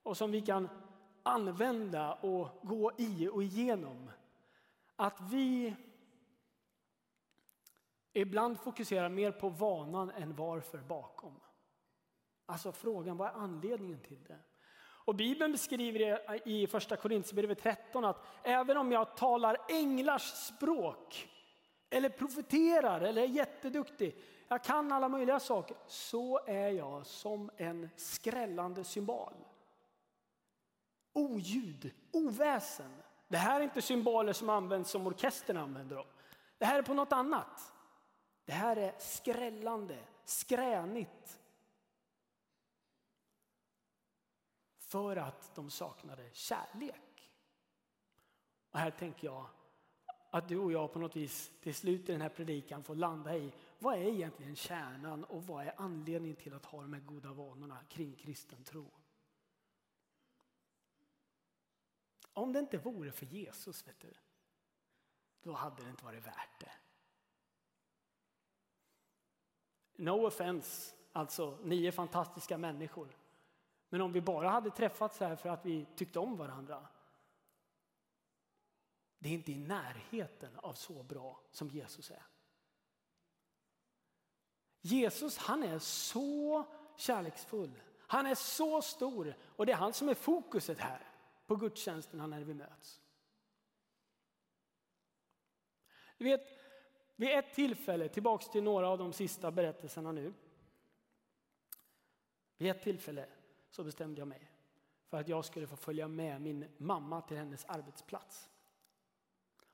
och 0.03 0.17
som 0.17 0.31
vi 0.31 0.41
kan 0.41 0.69
använda 1.23 2.15
och 2.15 2.49
gå 2.63 2.93
i 2.97 3.29
och 3.29 3.43
igenom. 3.43 4.11
Att 4.97 5.21
vi 5.21 5.75
ibland 8.13 8.61
fokuserar 8.61 9.09
mer 9.09 9.33
på 9.33 9.49
vanan 9.49 10.11
än 10.11 10.37
varför 10.37 10.79
bakom. 10.79 11.41
Alltså 12.47 12.73
frågan, 12.73 13.17
vad 13.17 13.29
är 13.29 13.33
anledningen 13.33 14.01
till 14.01 14.25
det? 14.25 14.39
Och 15.07 15.15
Bibeln 15.15 15.53
beskriver 15.53 15.99
det 15.99 16.41
i 16.45 16.67
första 16.67 16.97
Korinthierbrevet 16.97 17.63
13 17.63 18.05
att 18.05 18.25
även 18.43 18.77
om 18.77 18.93
jag 18.93 19.17
talar 19.17 19.57
änglars 19.69 20.23
språk 20.23 21.29
eller 21.91 22.09
profeterar 22.09 23.01
eller 23.01 23.23
är 23.23 23.27
jätteduktig, 23.27 24.17
jag 24.49 24.65
kan 24.65 24.93
alla 24.93 25.09
möjliga 25.09 25.41
saker, 25.41 25.77
så 25.87 26.41
är 26.47 26.71
jag 26.71 27.07
som 27.07 27.51
en 27.57 27.89
skrällande 27.97 28.85
symbol. 28.85 29.35
Oljud, 31.13 31.95
oväsen. 32.13 33.03
Det 33.29 33.37
här 33.37 33.61
är 33.61 33.65
inte 33.65 33.83
symboler 33.83 34.33
som 34.33 34.51
används 34.51 34.91
som 34.91 35.07
orkestern 35.07 35.57
använder 35.57 35.97
dem. 35.97 36.07
Det 36.59 36.65
här 36.65 36.79
är 36.79 36.83
på 36.83 36.95
något 36.95 37.12
annat. 37.12 37.75
Det 38.45 38.53
här 38.53 38.77
är 38.77 38.95
skrällande, 38.99 39.99
skränigt. 40.25 41.41
För 44.79 45.17
att 45.17 45.55
de 45.55 45.71
saknade 45.71 46.31
kärlek. 46.33 47.33
Och 48.71 48.79
här 48.79 48.91
tänker 48.91 49.27
jag 49.27 49.47
att 50.31 50.49
du 50.49 50.59
och 50.59 50.73
jag 50.73 50.93
på 50.93 50.99
något 50.99 51.17
vis 51.17 51.51
till 51.61 51.75
slut 51.75 52.09
i 52.09 52.12
den 52.12 52.21
här 52.21 52.29
predikan 52.29 52.83
får 52.83 52.95
landa 52.95 53.37
i 53.37 53.53
vad 53.79 53.95
är 53.95 54.03
egentligen 54.03 54.57
kärnan 54.57 55.25
och 55.25 55.47
vad 55.47 55.67
är 55.67 55.75
anledningen 55.77 56.37
till 56.37 56.55
att 56.55 56.65
ha 56.65 56.83
de 56.83 56.93
här 56.93 57.01
goda 57.01 57.33
vanorna 57.33 57.79
kring 57.89 58.15
kristen 58.15 58.65
tro? 58.65 58.91
Om 62.37 62.53
det 62.53 62.59
inte 62.59 62.79
vore 62.79 63.12
för 63.12 63.27
Jesus, 63.27 63.88
vet 63.88 64.01
du, 64.01 64.14
då 65.42 65.53
hade 65.53 65.85
det 65.85 65.90
inte 65.90 66.05
varit 66.05 66.27
värt 66.27 66.61
det. 66.61 66.72
No 69.96 70.27
offense, 70.27 70.94
alltså 71.12 71.59
ni 71.62 71.87
är 71.87 71.92
fantastiska 71.92 72.59
människor. 72.59 73.16
Men 73.88 74.01
om 74.01 74.12
vi 74.12 74.20
bara 74.20 74.49
hade 74.49 74.70
träffats 74.70 75.20
här 75.20 75.37
för 75.37 75.49
att 75.49 75.66
vi 75.66 75.87
tyckte 75.96 76.18
om 76.18 76.37
varandra. 76.37 76.88
Det 79.18 79.29
är 79.29 79.33
inte 79.33 79.53
i 79.53 79.59
närheten 79.59 80.57
av 80.57 80.75
så 80.75 81.03
bra 81.03 81.40
som 81.51 81.68
Jesus 81.68 82.11
är. 82.11 82.27
Jesus 84.81 85.38
han 85.38 85.62
är 85.62 85.79
så 85.79 86.64
kärleksfull. 86.96 87.83
Han 87.99 88.27
är 88.27 88.35
så 88.35 88.83
stor 88.83 89.37
och 89.42 89.66
det 89.66 89.72
är 89.72 89.77
han 89.77 89.92
som 89.92 90.09
är 90.09 90.14
fokuset 90.14 90.79
här 90.79 91.16
på 91.47 91.57
gudstjänsterna 91.57 92.27
när 92.27 92.45
vi 92.45 92.55
möts. 92.55 93.01
Du 96.19 96.25
vet, 96.25 96.49
vid 97.17 97.29
ett 97.29 97.55
tillfälle, 97.55 98.09
tillbaks 98.09 98.49
till 98.49 98.63
några 98.63 98.89
av 98.89 98.99
de 98.99 99.13
sista 99.13 99.51
berättelserna 99.51 100.13
nu. 100.13 100.33
Vid 102.57 102.71
ett 102.71 102.83
tillfälle 102.83 103.29
så 103.71 103.85
bestämde 103.85 104.21
jag 104.21 104.29
mig 104.29 104.51
för 105.09 105.21
att 105.21 105.29
jag 105.29 105.45
skulle 105.45 105.67
få 105.67 105.77
följa 105.77 106.09
med 106.09 106.41
min 106.41 106.69
mamma 106.77 107.21
till 107.21 107.37
hennes 107.37 107.65
arbetsplats. 107.65 108.49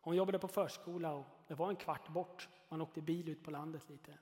Hon 0.00 0.16
jobbade 0.16 0.38
på 0.38 0.48
förskola 0.48 1.14
och 1.14 1.26
det 1.46 1.54
var 1.54 1.68
en 1.68 1.76
kvart 1.76 2.08
bort. 2.08 2.48
Man 2.68 2.80
åkte 2.80 3.02
bil 3.02 3.28
ut 3.28 3.44
på 3.44 3.50
landet 3.50 3.88
lite. 3.88 4.18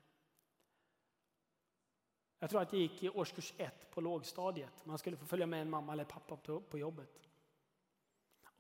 Jag 2.39 2.51
tror 2.51 2.63
att 2.63 2.73
jag 2.73 2.83
gick 2.83 3.03
i 3.03 3.09
årskurs 3.09 3.55
ett 3.57 3.91
på 3.91 4.01
lågstadiet. 4.01 4.87
Man 4.87 4.99
skulle 4.99 5.17
få 5.17 5.27
följa 5.27 5.47
med 5.47 5.63
en 5.63 5.71
mamma 5.71 5.93
eller 5.93 6.05
pappa 6.05 6.37
på 6.61 6.79
jobbet. 6.79 7.30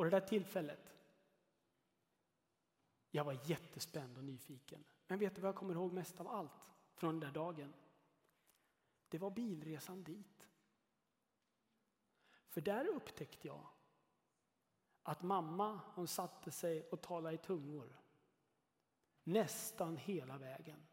Och 0.00 0.04
det 0.04 0.10
där 0.10 0.20
tillfället 0.20 0.94
jag 3.10 3.24
var 3.24 3.38
jättespänd 3.44 4.18
och 4.18 4.24
nyfiken. 4.24 4.84
Men 5.06 5.18
vet 5.18 5.34
du 5.34 5.40
vad 5.40 5.48
jag 5.48 5.56
kommer 5.56 5.74
ihåg 5.74 5.92
mest 5.92 6.20
av 6.20 6.28
allt 6.28 6.70
från 6.94 7.20
den 7.20 7.20
där 7.20 7.40
dagen? 7.40 7.74
Det 9.08 9.18
var 9.18 9.30
bilresan 9.30 10.02
dit. 10.04 10.48
För 12.48 12.60
där 12.60 12.86
upptäckte 12.88 13.46
jag 13.46 13.66
att 15.02 15.22
mamma 15.22 15.80
hon 15.94 16.08
satte 16.08 16.50
sig 16.50 16.88
och 16.88 17.00
talade 17.00 17.34
i 17.34 17.38
tungor. 17.38 18.00
Nästan 19.22 19.96
hela 19.96 20.38
vägen. 20.38 20.86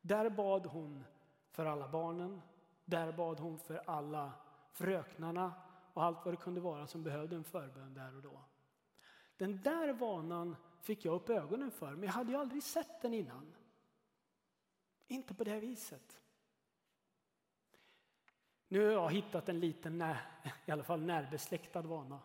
Där 0.00 0.30
bad 0.30 0.66
hon 0.66 1.04
för 1.50 1.66
alla 1.66 1.88
barnen. 1.88 2.40
Där 2.84 3.12
bad 3.12 3.40
hon 3.40 3.58
för 3.58 3.76
alla 3.90 4.32
fröknarna 4.72 5.67
och 5.98 6.04
allt 6.04 6.24
vad 6.24 6.34
det 6.34 6.38
kunde 6.38 6.60
vara 6.60 6.86
som 6.86 7.02
behövde 7.02 7.36
en 7.36 7.44
förbön 7.44 7.94
där 7.94 8.16
och 8.16 8.22
då. 8.22 8.44
Den 9.36 9.62
där 9.62 9.92
vanan 9.92 10.56
fick 10.80 11.04
jag 11.04 11.14
upp 11.14 11.30
ögonen 11.30 11.70
för, 11.70 11.90
men 11.90 12.02
jag 12.02 12.12
hade 12.12 12.32
ju 12.32 12.38
aldrig 12.38 12.62
sett 12.62 13.02
den 13.02 13.14
innan. 13.14 13.56
Inte 15.06 15.34
på 15.34 15.44
det 15.44 15.60
viset. 15.60 16.20
Nu 18.68 18.84
har 18.84 18.92
jag 18.92 19.10
hittat 19.10 19.48
en 19.48 19.60
liten, 19.60 20.02
i 20.66 20.70
alla 20.70 20.82
fall 20.82 21.00
närbesläktad 21.00 21.82
vana. 21.82 22.20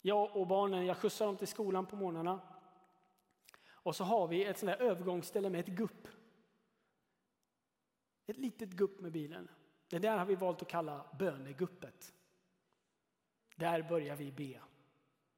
Jag 0.00 0.36
och 0.36 0.46
barnen, 0.46 0.86
jag 0.86 0.96
skjutsar 0.96 1.26
dem 1.26 1.36
till 1.36 1.48
skolan 1.48 1.86
på 1.86 1.96
morgnarna. 1.96 2.40
Och 3.70 3.96
så 3.96 4.04
har 4.04 4.28
vi 4.28 4.44
ett 4.44 4.58
sånt 4.58 4.78
där 4.78 4.86
övergångsställe 4.86 5.50
med 5.50 5.60
ett 5.60 5.76
gupp. 5.76 6.08
Ett 8.26 8.38
litet 8.38 8.70
gupp 8.70 9.00
med 9.00 9.12
bilen. 9.12 9.48
Det 9.92 9.98
där 9.98 10.18
har 10.18 10.24
vi 10.24 10.34
valt 10.34 10.62
att 10.62 10.68
kalla 10.68 11.04
böneguppet. 11.18 12.14
Där 13.56 13.82
börjar 13.82 14.16
vi 14.16 14.32
be. 14.32 14.60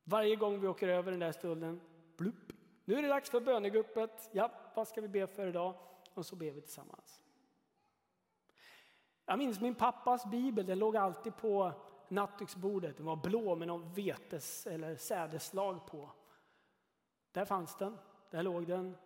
Varje 0.05 0.37
gång 0.37 0.61
vi 0.61 0.69
åker 0.69 0.89
över 0.89 1.11
den 1.11 1.21
där 1.21 1.33
stullen, 1.33 1.81
blupp. 2.17 2.53
Nu 2.85 2.95
är 2.95 3.03
det 3.03 3.09
dags 3.09 3.31
för 3.31 3.41
böneguppet. 3.41 4.31
Ja, 4.33 4.51
vad 4.75 4.89
ska 4.89 5.01
vi 5.01 5.09
be 5.09 5.27
för 5.27 5.47
idag? 5.47 5.75
Och 6.15 6.27
så 6.27 6.37
ber 6.37 6.51
vi 6.51 6.61
tillsammans. 6.61 7.23
Jag 9.25 9.39
minns 9.39 9.61
min 9.61 9.75
pappas 9.75 10.27
bibel, 10.27 10.67
den 10.67 10.79
låg 10.79 10.97
alltid 10.97 11.37
på 11.37 11.73
nattduksbordet. 12.09 12.97
Den 12.97 13.07
var 13.07 13.17
blå 13.17 13.57
med 13.57 13.69
någon 13.69 13.95
vetes 13.95 14.67
eller 14.67 14.97
sädeslag 14.97 15.87
på. 15.87 16.11
Där 17.33 17.45
fanns 17.45 17.77
den, 17.77 17.99
där 18.31 18.43
låg 18.43 18.67
den. 18.67 18.97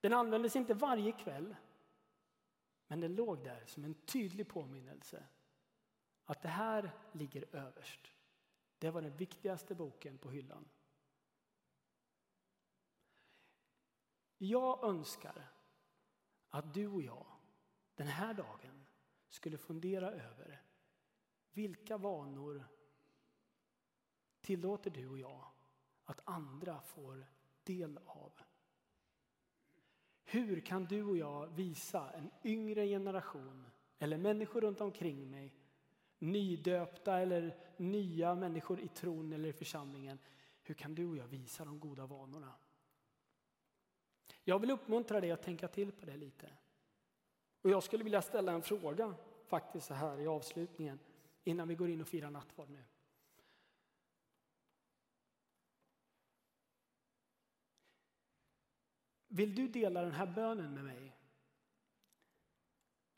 Den 0.00 0.12
användes 0.12 0.56
inte 0.56 0.74
varje 0.74 1.12
kväll, 1.12 1.56
men 2.90 3.00
den 3.00 3.14
låg 3.14 3.44
där 3.44 3.66
som 3.66 3.84
en 3.84 3.94
tydlig 3.94 4.48
påminnelse 4.48 5.26
att 6.24 6.42
det 6.42 6.48
här 6.48 6.90
ligger 7.12 7.56
överst. 7.56 8.12
Det 8.78 8.90
var 8.90 9.02
den 9.02 9.16
viktigaste 9.16 9.74
boken 9.74 10.18
på 10.18 10.30
hyllan. 10.30 10.68
Jag 14.38 14.84
önskar 14.84 15.50
att 16.48 16.74
du 16.74 16.86
och 16.86 17.02
jag 17.02 17.26
den 17.94 18.06
här 18.06 18.34
dagen 18.34 18.86
skulle 19.28 19.58
fundera 19.58 20.10
över 20.10 20.62
vilka 21.52 21.96
vanor 21.98 22.64
tillåter 24.40 24.90
du 24.90 25.08
och 25.08 25.18
jag 25.18 25.50
att 26.04 26.20
andra 26.24 26.80
får 26.80 27.26
del 27.64 27.98
av? 28.06 28.32
Hur 30.32 30.60
kan 30.60 30.84
du 30.84 31.02
och 31.04 31.16
jag 31.16 31.46
visa 31.46 32.10
en 32.10 32.30
yngre 32.44 32.86
generation 32.86 33.66
eller 33.98 34.18
människor 34.18 34.60
runt 34.60 34.80
omkring 34.80 35.30
mig, 35.30 35.54
nydöpta 36.18 37.18
eller 37.18 37.56
nya 37.76 38.34
människor 38.34 38.80
i 38.80 38.88
tron 38.88 39.32
eller 39.32 39.48
i 39.48 39.52
församlingen, 39.52 40.18
hur 40.62 40.74
kan 40.74 40.94
du 40.94 41.06
och 41.06 41.16
jag 41.16 41.26
visa 41.26 41.64
de 41.64 41.80
goda 41.80 42.06
vanorna? 42.06 42.52
Jag 44.44 44.58
vill 44.58 44.70
uppmuntra 44.70 45.20
dig 45.20 45.30
att 45.30 45.42
tänka 45.42 45.68
till 45.68 45.92
på 45.92 46.06
det 46.06 46.16
lite. 46.16 46.50
Och 47.62 47.70
jag 47.70 47.82
skulle 47.82 48.04
vilja 48.04 48.22
ställa 48.22 48.52
en 48.52 48.62
fråga 48.62 49.14
faktiskt 49.46 49.86
så 49.86 49.94
här 49.94 50.20
i 50.20 50.26
avslutningen 50.26 50.98
innan 51.44 51.68
vi 51.68 51.74
går 51.74 51.90
in 51.90 52.00
och 52.00 52.08
firar 52.08 52.30
nattvard 52.30 52.70
nu. 52.70 52.84
Vill 59.32 59.54
du 59.54 59.68
dela 59.68 60.02
den 60.02 60.12
här 60.12 60.26
bönen 60.26 60.74
med 60.74 60.84
mig? 60.84 61.16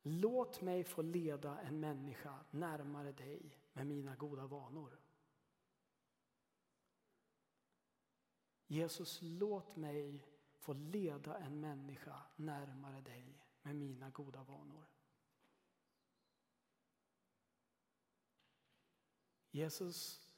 Låt 0.03 0.61
mig 0.61 0.85
få 0.85 1.03
leda 1.03 1.61
en 1.61 1.81
människa 1.81 2.45
närmare 2.51 3.13
dig 3.13 3.59
med 3.73 3.87
mina 3.87 4.17
goda 4.17 4.47
vanor. 4.47 5.01
Jesus, 8.67 9.19
låt 9.23 9.77
mig 9.77 10.27
få 10.55 10.73
leda 10.73 11.39
en 11.39 11.61
människa 11.61 12.23
närmare 12.37 13.01
dig 13.01 13.47
med 13.63 13.77
mina 13.77 14.11
goda 14.11 14.43
vanor. 14.43 14.87
Jesus, 19.51 20.29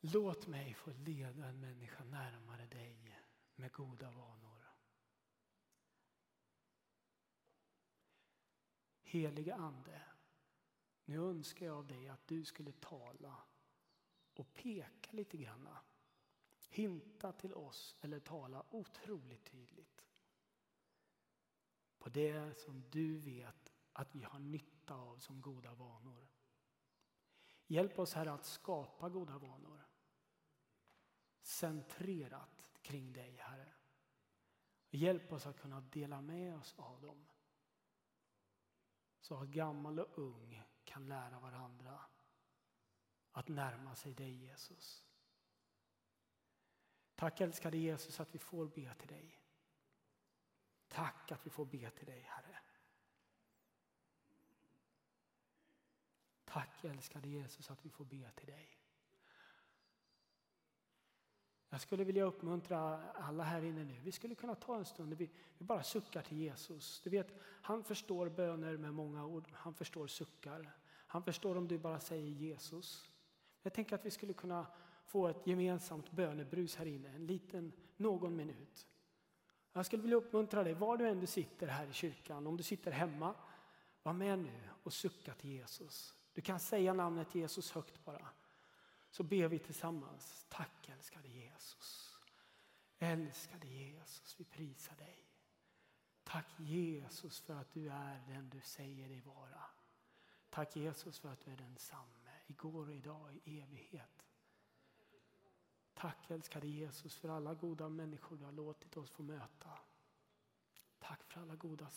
låt 0.00 0.46
mig 0.46 0.74
få 0.74 0.90
leda 0.90 1.46
en 1.46 1.60
människa 1.60 2.04
närmare 2.04 2.66
dig 2.66 3.15
med 3.56 3.72
goda 3.72 4.10
vanor. 4.10 4.66
Heliga 9.02 9.54
Ande, 9.54 10.02
nu 11.04 11.16
önskar 11.16 11.66
jag 11.66 11.76
av 11.76 11.86
dig 11.86 12.08
att 12.08 12.26
du 12.26 12.44
skulle 12.44 12.72
tala 12.72 13.42
och 14.34 14.54
peka 14.54 15.12
lite 15.12 15.36
granna. 15.36 15.78
Hinta 16.68 17.32
till 17.32 17.54
oss 17.54 17.96
eller 18.00 18.20
tala 18.20 18.66
otroligt 18.70 19.44
tydligt 19.44 20.06
på 22.06 22.10
det 22.10 22.60
som 22.60 22.84
du 22.90 23.18
vet 23.18 23.72
att 23.92 24.14
vi 24.14 24.22
har 24.22 24.38
nytta 24.38 24.94
av 24.94 25.18
som 25.18 25.40
goda 25.40 25.74
vanor. 25.74 26.28
Hjälp 27.66 27.98
oss 27.98 28.14
här 28.14 28.26
att 28.26 28.44
skapa 28.44 29.08
goda 29.08 29.38
vanor. 29.38 29.86
Centrerat 31.42 32.75
kring 32.86 33.12
dig, 33.12 33.36
Herre. 33.36 33.72
Hjälp 34.90 35.32
oss 35.32 35.46
att 35.46 35.60
kunna 35.60 35.80
dela 35.80 36.20
med 36.20 36.56
oss 36.56 36.74
av 36.78 37.00
dem. 37.00 37.26
Så 39.20 39.36
att 39.36 39.48
gammal 39.48 39.98
och 39.98 40.18
ung 40.18 40.62
kan 40.84 41.08
lära 41.08 41.40
varandra 41.40 42.00
att 43.32 43.48
närma 43.48 43.94
sig 43.94 44.14
dig, 44.14 44.44
Jesus. 44.44 45.04
Tack 47.14 47.40
älskade 47.40 47.76
Jesus 47.76 48.20
att 48.20 48.34
vi 48.34 48.38
får 48.38 48.66
be 48.66 48.94
till 48.94 49.08
dig. 49.08 49.42
Tack 50.88 51.32
att 51.32 51.46
vi 51.46 51.50
får 51.50 51.64
be 51.64 51.90
till 51.90 52.06
dig, 52.06 52.20
Herre. 52.20 52.58
Tack 56.44 56.84
älskade 56.84 57.28
Jesus 57.28 57.70
att 57.70 57.84
vi 57.84 57.90
får 57.90 58.04
be 58.04 58.30
till 58.30 58.46
dig. 58.46 58.85
Jag 61.76 61.80
skulle 61.80 62.04
vilja 62.04 62.24
uppmuntra 62.24 63.00
alla 63.14 63.44
här 63.44 63.62
inne 63.62 63.84
nu. 63.84 63.94
Vi 64.02 64.12
skulle 64.12 64.34
kunna 64.34 64.54
ta 64.54 64.76
en 64.76 64.84
stund 64.84 65.10
där 65.10 65.16
vi, 65.16 65.30
vi 65.58 65.64
bara 65.64 65.82
suckar 65.82 66.22
till 66.22 66.38
Jesus. 66.38 67.00
Du 67.04 67.10
vet, 67.10 67.34
han 67.40 67.84
förstår 67.84 68.28
böner 68.28 68.76
med 68.76 68.94
många 68.94 69.26
ord. 69.26 69.48
Han 69.52 69.74
förstår 69.74 70.06
suckar. 70.06 70.76
Han 71.06 71.22
förstår 71.22 71.56
om 71.56 71.68
du 71.68 71.78
bara 71.78 72.00
säger 72.00 72.26
Jesus. 72.26 73.10
Jag 73.62 73.72
tänker 73.72 73.94
att 73.94 74.06
vi 74.06 74.10
skulle 74.10 74.32
kunna 74.32 74.66
få 75.06 75.28
ett 75.28 75.46
gemensamt 75.46 76.10
bönebrus 76.10 76.76
här 76.76 76.86
inne, 76.86 77.08
en 77.08 77.26
liten, 77.26 77.72
någon 77.96 78.36
minut. 78.36 78.86
Jag 79.72 79.86
skulle 79.86 80.02
vilja 80.02 80.16
uppmuntra 80.16 80.64
dig, 80.64 80.74
var 80.74 80.96
du 80.96 81.08
än 81.08 81.20
du 81.20 81.26
sitter 81.26 81.66
här 81.66 81.86
i 81.86 81.92
kyrkan, 81.92 82.46
om 82.46 82.56
du 82.56 82.62
sitter 82.62 82.90
hemma, 82.90 83.34
var 84.02 84.12
med 84.12 84.38
nu 84.38 84.60
och 84.82 84.92
sucka 84.92 85.34
till 85.34 85.50
Jesus. 85.50 86.14
Du 86.32 86.40
kan 86.40 86.60
säga 86.60 86.94
namnet 86.94 87.34
Jesus 87.34 87.72
högt 87.72 88.04
bara. 88.04 88.28
Så 89.16 89.22
ber 89.22 89.48
vi 89.48 89.58
tillsammans. 89.58 90.46
Tack 90.48 90.88
älskade 90.88 91.28
Jesus. 91.28 92.18
Älskade 92.98 93.66
Jesus, 93.66 94.40
vi 94.40 94.44
prisar 94.44 94.96
dig. 94.96 95.28
Tack 96.24 96.46
Jesus 96.60 97.40
för 97.40 97.54
att 97.54 97.72
du 97.72 97.90
är 97.90 98.24
den 98.28 98.50
du 98.50 98.60
säger 98.60 99.08
dig 99.08 99.20
vara. 99.20 99.62
Tack 100.50 100.76
Jesus 100.76 101.18
för 101.18 101.32
att 101.32 101.40
du 101.40 101.50
är 101.50 101.56
densamme 101.56 102.30
igår 102.46 102.88
och 102.88 102.94
idag 102.94 103.38
i 103.44 103.60
evighet. 103.60 104.26
Tack 105.94 106.30
älskade 106.30 106.66
Jesus 106.66 107.16
för 107.16 107.28
alla 107.28 107.54
goda 107.54 107.88
människor 107.88 108.36
du 108.36 108.44
har 108.44 108.52
låtit 108.52 108.96
oss 108.96 109.10
få 109.10 109.22
möta. 109.22 109.78
Tack 110.98 111.24
för 111.24 111.40
alla 111.40 111.56
goda 111.56 111.88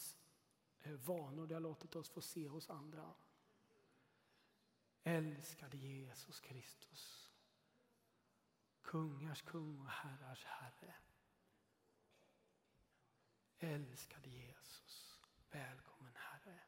eh, 0.81 0.91
vanor 0.91 1.47
du 1.47 1.53
har 1.53 1.61
låtit 1.61 1.95
oss 1.95 2.09
få 2.09 2.21
se 2.21 2.47
hos 2.47 2.69
andra. 2.69 3.13
Älskade 5.09 5.77
Jesus 5.77 6.39
Kristus. 6.39 7.31
Kungars 8.81 9.41
kung 9.41 9.79
och 9.79 9.89
herrars 9.89 10.45
herre. 10.45 10.95
Älskade 13.59 14.29
Jesus. 14.29 15.21
Välkommen 15.51 16.13
Herre. 16.15 16.59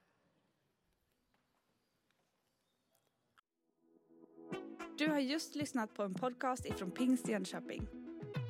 Du 4.98 5.08
har 5.08 5.20
just 5.20 5.56
lyssnat 5.56 5.94
på 5.94 6.04
en 6.04 6.14
podcast 6.14 6.66
ifrån 6.66 6.92
Pingst 6.92 7.28
Jönköping. 7.28 8.01